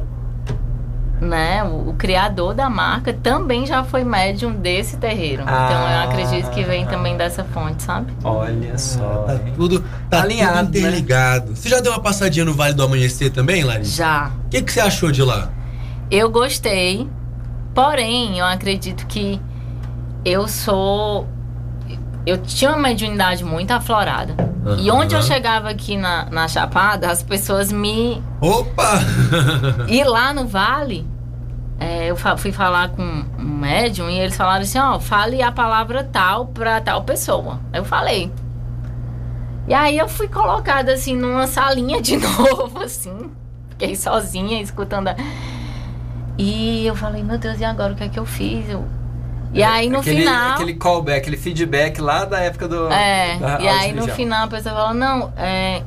[1.21, 5.41] né, o, o criador da marca também já foi médium desse terreiro.
[5.43, 6.03] então eu Ah.
[6.03, 8.13] acredito que vem também dessa fonte, sabe?
[8.23, 9.23] Olha só.
[9.27, 9.53] Tá hein?
[9.55, 11.55] tudo, tá Alinhado, tudo interligado.
[11.55, 13.97] Você já deu uma passadinha no Vale do Amanhecer também, Larissa?
[13.97, 14.31] Já.
[14.45, 15.49] O que, que você achou de lá?
[16.09, 17.07] Eu gostei,
[17.75, 19.39] porém, eu acredito que
[20.25, 21.27] eu sou.
[22.29, 24.35] Eu tinha uma mediunidade muito aflorada.
[24.77, 28.99] E onde eu chegava aqui na, na Chapada, as pessoas me Opa!
[29.87, 31.07] E lá no Vale,
[31.79, 36.03] é, eu fui falar com um médium e eles falaram assim, ó, fale a palavra
[36.03, 37.59] tal pra tal pessoa.
[37.73, 38.31] Eu falei.
[39.67, 43.31] E aí eu fui colocada assim numa salinha de novo, assim.
[43.69, 45.07] Fiquei sozinha escutando.
[45.07, 45.15] a-
[46.37, 48.69] E eu falei, meu Deus, e agora o que é que eu fiz?
[48.69, 48.85] Eu-
[49.53, 50.53] E aí no aquele, final.
[50.53, 52.91] Aquele callback, aquele feedback lá da época do.
[52.91, 55.81] É, da e aí no final a pessoa falou, não, é,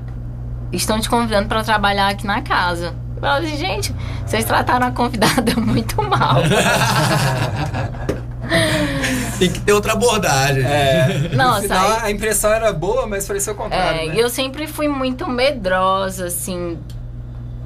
[0.72, 2.94] estão te convidando pra trabalhar aqui na casa.
[3.16, 3.94] Eu falei assim, gente,
[4.26, 6.36] vocês trataram a convidada muito mal.
[9.38, 10.62] Tem que ter outra abordagem.
[10.64, 14.00] É, Nossa, no final, aí- a impressão era boa, mas parecia o contrário.
[14.00, 14.14] É, né?
[14.14, 16.78] e eu sempre fui muito medrosa, assim,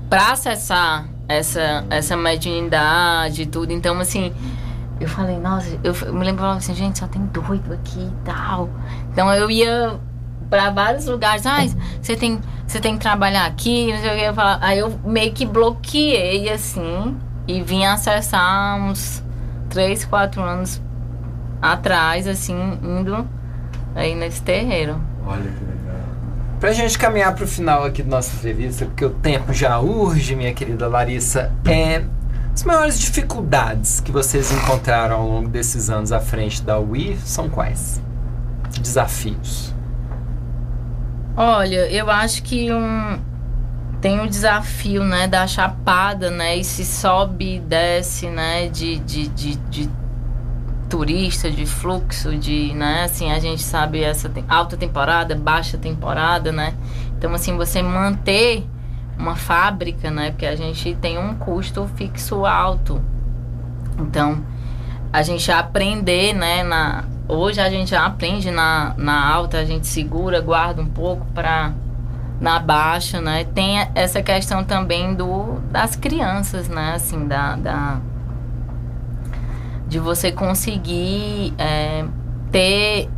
[0.08, 3.72] pra acessar essa, essa mediunidade e tudo.
[3.72, 4.32] Então, assim,
[4.98, 8.70] eu falei, nossa, eu, me lembro falava assim, gente, só tem doido aqui e tal.
[9.12, 9.98] Então eu ia
[10.48, 11.58] pra vários lugares, ah,
[12.00, 13.90] você tem, você tem que trabalhar aqui.
[13.90, 17.16] Eu falava, aí eu meio que bloqueei, assim,
[17.46, 19.22] e vim acessar uns
[19.68, 20.80] três, quatro anos
[21.60, 23.28] atrás, assim, indo
[23.94, 25.00] aí nesse terreiro.
[25.26, 25.96] Olha que legal.
[26.58, 30.54] Pra gente caminhar pro final aqui da nossa entrevista, porque o tempo já urge, minha
[30.54, 32.02] querida Larissa, é.
[32.56, 37.50] As maiores dificuldades que vocês encontraram ao longo desses anos à frente da UI são
[37.50, 38.00] quais?
[38.80, 39.74] Desafios.
[41.36, 43.20] Olha, eu acho que um
[44.00, 49.28] tem o desafio, né, da chapada, né, e se sobe e desce, né, de, de,
[49.28, 49.90] de, de
[50.88, 56.72] turista, de fluxo, de, né, assim, a gente sabe essa alta temporada, baixa temporada, né,
[57.18, 58.64] então, assim, você manter
[59.18, 63.00] uma fábrica, né, porque a gente tem um custo fixo alto,
[63.98, 64.42] Então,
[65.12, 69.86] a gente aprender, né, na hoje a gente já aprende na, na alta, a gente
[69.86, 71.72] segura, guarda um pouco para
[72.40, 73.44] na baixa, né?
[73.44, 76.92] Tem essa questão também do das crianças, né?
[76.94, 78.00] Assim, da, da
[79.88, 82.04] de você conseguir é,
[82.50, 83.08] ter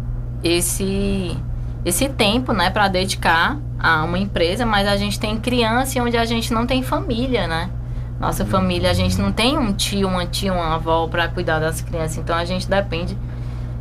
[0.43, 1.37] esse
[1.85, 6.25] esse tempo, né, para dedicar a uma empresa, mas a gente tem criança onde a
[6.25, 7.71] gente não tem família, né?
[8.19, 11.81] Nossa família, a gente não tem um tio, uma tia, uma avó para cuidar das
[11.81, 13.17] crianças, então a gente depende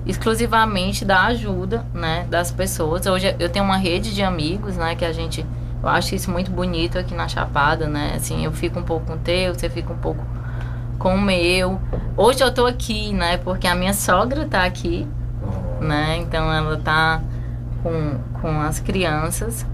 [0.05, 3.05] exclusivamente da ajuda, né, das pessoas.
[3.07, 5.45] Hoje eu tenho uma rede de amigos, né, que a gente
[5.81, 8.13] eu acho isso muito bonito aqui na Chapada, né?
[8.15, 10.25] Assim, eu fico um pouco com o teu, você fica um pouco
[10.97, 11.79] com o meu.
[12.15, 15.07] Hoje eu tô aqui, né, porque a minha sogra tá aqui,
[15.79, 16.17] né?
[16.17, 17.21] Então ela tá
[17.83, 19.65] com, com as crianças.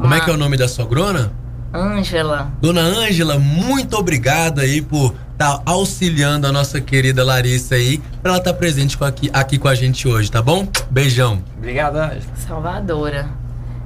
[0.00, 1.30] Como é que é o nome da sogrona?
[1.74, 2.50] Ângela.
[2.60, 8.32] Dona Ângela, muito obrigado aí por estar tá auxiliando a nossa querida Larissa aí, para
[8.32, 10.66] ela estar tá presente com aqui, aqui com a gente hoje, tá bom?
[10.90, 11.42] Beijão.
[11.58, 12.22] Obrigado, Ângela.
[12.34, 13.28] Salvadora.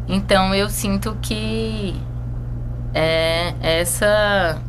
[0.07, 1.95] Então eu sinto que
[2.95, 4.63] é essa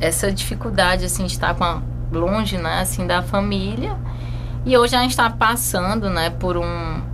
[0.00, 3.96] essa dificuldade assim de estar com a, longe, né, assim da família.
[4.64, 7.09] E hoje a gente está passando, né, por um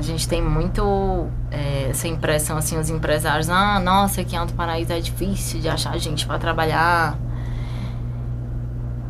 [0.00, 4.54] a gente tem muito é, essa impressão, assim, os empresários, ah, nossa, aqui em Alto
[4.54, 7.18] Paraíso é difícil de achar gente para trabalhar.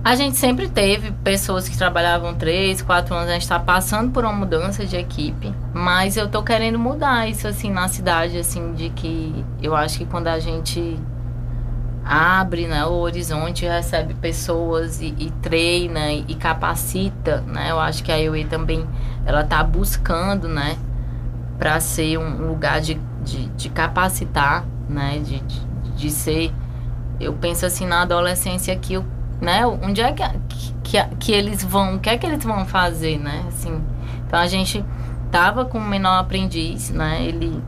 [0.03, 4.25] A gente sempre teve pessoas que trabalhavam três, quatro anos, a gente está passando por
[4.25, 8.91] uma mudança de equipe, mas eu tô querendo mudar isso, assim, na cidade, assim, de
[8.91, 10.99] que eu acho que quando a gente
[12.05, 17.71] abre né, o horizonte, recebe pessoas e, e treina e, e, capacita, né?
[17.71, 18.87] Eu acho que a IOE também
[19.25, 20.77] ela tá buscando, né,
[21.59, 25.61] para ser um lugar de, de, de capacitar, né, de, de,
[25.97, 26.53] de, ser.
[27.21, 29.05] Eu penso assim na adolescência que, eu,
[29.41, 30.25] né, onde é que,
[30.83, 33.45] que, que eles vão, o que é que eles vão fazer, né?
[33.47, 33.81] Assim,
[34.27, 34.85] então a gente
[35.31, 37.23] tava com o menor aprendiz, né?
[37.23, 37.63] Ele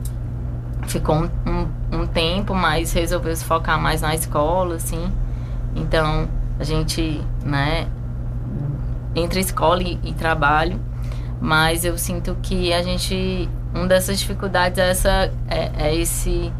[0.87, 2.07] ficou um, um, um,
[2.63, 5.11] mas resolveu se focar mais na escola, assim.
[5.75, 7.89] Então, a gente, né,
[9.13, 10.79] entre escola e, e, trabalho,
[11.41, 16.53] mas eu sinto que a gente, uma dessas dificuldades é, essa, é, é esse,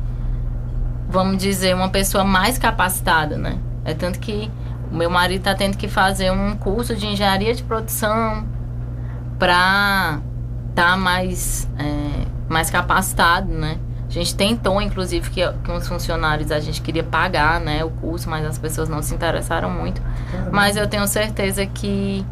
[1.07, 3.57] vamos dizer, uma pessoa mais capacitada, né?
[3.85, 4.51] É tanto que
[4.91, 8.45] o meu marido está tendo que fazer um curso de engenharia de produção
[9.39, 10.19] para
[10.69, 13.77] estar tá mais, é, mais capacitado, né?
[14.13, 18.29] A gente tentou, inclusive, que, que uns funcionários a gente queria pagar, né, o curso,
[18.29, 19.99] mas as pessoas não se interessaram muito.
[20.51, 22.23] Mas eu tenho certeza que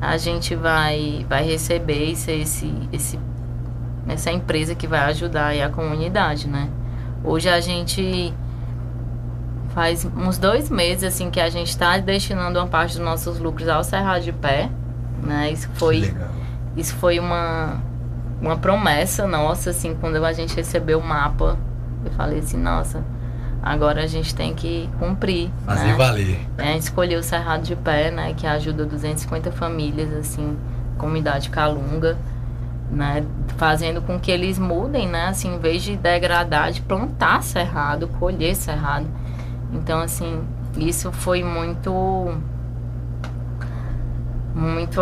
[0.00, 3.18] a gente vai, vai receber esse, esse, esse,
[4.06, 6.68] essa empresa que vai ajudar a comunidade, né?
[7.24, 8.32] Hoje a gente
[9.70, 13.68] faz uns dois meses assim que a gente está destinando uma parte dos nossos lucros
[13.68, 14.70] ao Cerrado de Pé,
[15.20, 15.50] né?
[15.50, 16.14] Isso foi,
[16.76, 17.82] isso foi uma
[18.44, 21.58] uma promessa nossa, assim, quando a gente recebeu o mapa,
[22.04, 23.02] eu falei assim, nossa,
[23.62, 25.50] agora a gente tem que cumprir.
[25.64, 25.94] Fazer né?
[25.94, 26.40] valer.
[26.58, 30.58] É, a gente escolheu o Cerrado de Pé, né, que ajuda 250 famílias, assim,
[30.98, 32.18] comunidade Calunga,
[32.90, 33.24] né,
[33.56, 38.54] fazendo com que eles mudem, né, assim, em vez de degradar, de plantar cerrado, colher
[38.54, 39.06] cerrado.
[39.72, 40.44] Então, assim,
[40.76, 42.36] isso foi muito
[44.54, 45.00] muito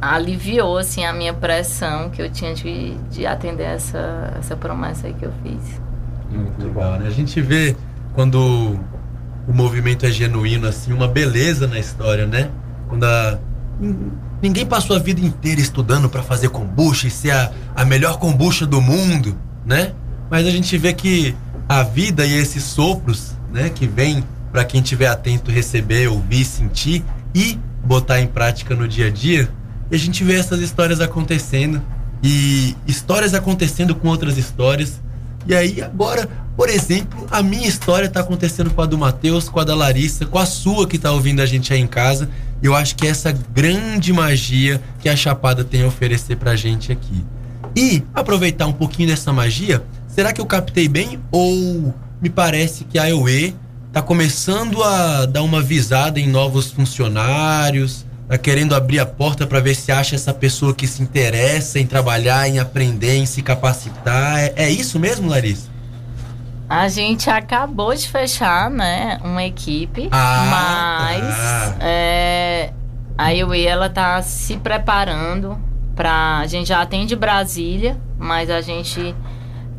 [0.00, 5.14] aliviou assim a minha pressão que eu tinha de, de atender essa, essa promessa aí
[5.14, 5.80] que eu fiz.
[6.30, 7.06] Muito legal, né?
[7.06, 7.76] A gente vê
[8.14, 8.78] quando
[9.46, 12.50] o movimento é genuíno assim, uma beleza na história, né?
[12.88, 13.38] Quando a,
[14.40, 18.66] ninguém passou a vida inteira estudando para fazer kombucha e ser a, a melhor kombucha
[18.66, 19.36] do mundo,
[19.66, 19.92] né?
[20.30, 21.34] Mas a gente vê que
[21.68, 27.04] a vida e esses sopros, né, que vem para quem estiver atento receber, ouvir, sentir
[27.34, 29.48] e botar em prática no dia a dia,
[29.90, 31.82] e a gente vê essas histórias acontecendo
[32.22, 35.00] e histórias acontecendo com outras histórias.
[35.46, 39.58] E aí agora, por exemplo, a minha história está acontecendo com a do Matheus, com
[39.58, 42.28] a da Larissa, com a sua que está ouvindo a gente aí em casa.
[42.62, 46.92] Eu acho que é essa grande magia que a Chapada tem a oferecer pra gente
[46.92, 47.24] aqui.
[47.74, 52.98] E aproveitar um pouquinho dessa magia, será que eu captei bem ou me parece que
[52.98, 53.56] a EUE
[53.88, 58.04] está começando a dar uma visada em novos funcionários?
[58.30, 61.86] Tá querendo abrir a porta para ver se acha essa pessoa que se interessa em
[61.86, 64.38] trabalhar, em aprender, em se capacitar.
[64.38, 65.68] É, é isso mesmo, Larissa?
[66.68, 71.76] A gente acabou de fechar, né, uma equipe, ah, mas ah.
[71.80, 72.72] É,
[73.18, 75.58] a IUE, ela tá se preparando
[75.96, 79.12] para a gente já atende Brasília, mas a gente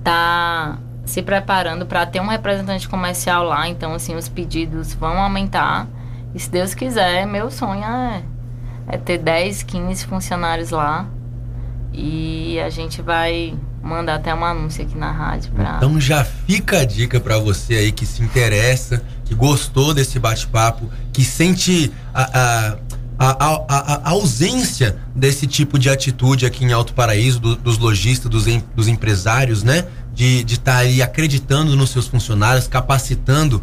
[0.03, 5.87] tá se preparando para ter um representante comercial lá, então assim os pedidos vão aumentar.
[6.35, 8.23] E se Deus quiser, meu sonho é
[8.87, 11.07] é ter 10, 15 funcionários lá.
[11.93, 15.77] E a gente vai mandar até um anúncio aqui na rádio pra.
[15.77, 20.89] Então já fica a dica para você aí que se interessa, que gostou desse bate-papo,
[21.11, 22.77] que sente a,
[23.17, 28.29] a, a, a, ausência desse tipo de atitude aqui em Alto Paraíso, do, dos lojistas,
[28.29, 29.85] dos, em, dos empresários, né?
[30.13, 33.61] De estar tá aí acreditando nos seus funcionários, capacitando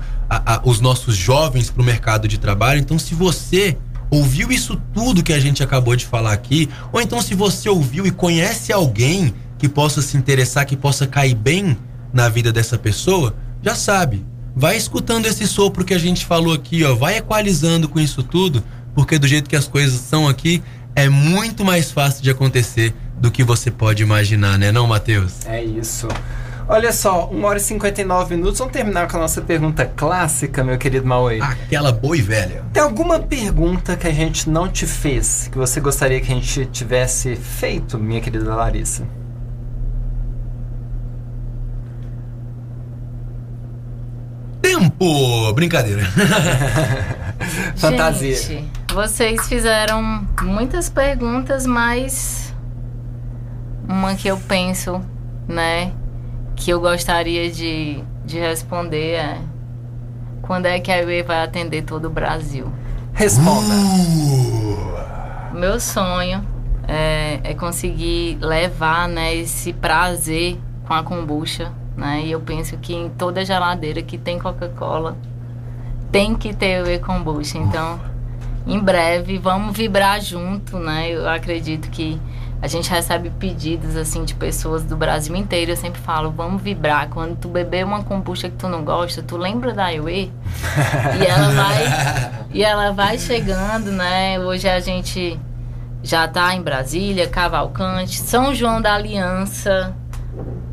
[0.64, 2.81] os nossos jovens para o mercado de trabalho.
[2.81, 3.77] Então, se você
[4.11, 8.07] ouviu isso tudo que a gente acabou de falar aqui, ou então se você ouviu
[8.07, 11.77] e conhece alguém que possa se interessar, que possa cair bem
[12.13, 14.25] na vida dessa pessoa, já sabe.
[14.55, 18.63] Vai escutando esse sopro que a gente falou aqui, ó, vai equalizando com isso tudo,
[18.95, 20.63] porque do jeito que as coisas são aqui,
[20.97, 25.47] é muito mais fácil de acontecer do que você pode imaginar, né, não, Matheus?
[25.47, 26.09] É isso.
[26.71, 28.59] Olha só, 1 hora e 59 minutos.
[28.59, 31.41] Vamos terminar com a nossa pergunta clássica, meu querido Maui.
[31.41, 32.62] Aquela boi velha.
[32.75, 36.66] Tem alguma pergunta que a gente não te fez, que você gostaria que a gente
[36.66, 39.05] tivesse feito, minha querida Larissa?
[44.61, 45.51] Tempo!
[45.55, 46.03] Brincadeira.
[47.77, 48.37] Fantasia.
[48.37, 52.55] Gente, vocês fizeram muitas perguntas, mas
[53.89, 55.01] uma que eu penso,
[55.47, 55.93] né,
[56.59, 59.39] que eu gostaria de, de responder é
[60.43, 62.71] quando é que a UE vai atender todo o Brasil?
[63.13, 63.75] Responda.
[63.75, 65.55] Uh.
[65.55, 66.47] Meu sonho
[66.87, 72.23] é, é conseguir levar né, esse prazer com a kombucha né?
[72.25, 75.17] E eu penso que em toda geladeira que tem Coca-Cola
[76.13, 77.59] tem que ter o e-kombucha.
[77.59, 78.01] Então,
[78.65, 81.11] em breve, vamos vibrar junto, né?
[81.11, 82.21] Eu acredito que
[82.61, 85.73] a gente recebe pedidos assim de pessoas do Brasil inteiro.
[85.73, 87.09] Eu sempre falo, vamos vibrar.
[87.09, 90.33] Quando tu beber uma kombucha que tu não gosta, tu lembra da Iue?
[91.21, 94.41] e ela vai e ela vai chegando, né?
[94.41, 95.39] Hoje a gente
[96.03, 99.95] já tá em Brasília, Cavalcante, São João da Aliança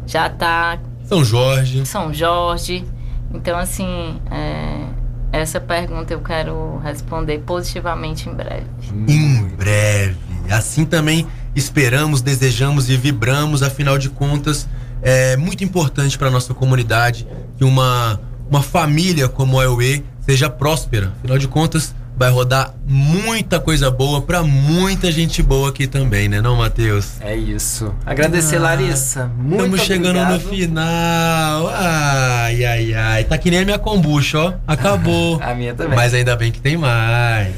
[0.05, 1.85] já tá são Jorge.
[1.85, 2.83] São Jorge.
[3.31, 4.87] Então, assim, é,
[5.31, 8.65] essa pergunta eu quero responder positivamente em breve.
[9.07, 10.17] Em breve.
[10.49, 13.63] Assim também esperamos, desejamos e vibramos.
[13.63, 14.67] Afinal de contas,
[15.01, 17.27] é muito importante para nossa comunidade
[17.57, 21.13] que uma, uma família como a EUE seja próspera.
[21.19, 26.41] Afinal de contas, vai rodar muita coisa boa para muita gente boa aqui também, né,
[26.41, 27.21] não, Matheus?
[27.21, 27.93] É isso.
[28.05, 29.25] Agradecer, ah, Larissa.
[29.37, 30.43] Muito Estamos chegando obrigado.
[30.43, 31.67] no final.
[31.69, 33.23] Ai, ai, ai.
[33.25, 34.53] Tá que nem a minha kombucha, ó.
[34.65, 35.39] Acabou.
[35.43, 35.95] a minha também.
[35.95, 37.53] Mas ainda bem que tem mais.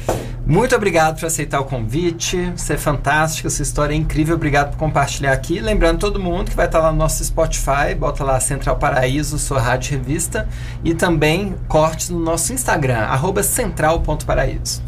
[0.48, 2.50] Muito obrigado por aceitar o convite.
[2.56, 4.34] Você é fantástico, sua história é incrível.
[4.34, 5.60] Obrigado por compartilhar aqui.
[5.60, 9.60] Lembrando todo mundo que vai estar lá no nosso Spotify, bota lá Central Paraíso, sua
[9.60, 10.48] rádio revista,
[10.82, 13.06] e também cortes no nosso Instagram,
[13.42, 14.87] central.paraíso.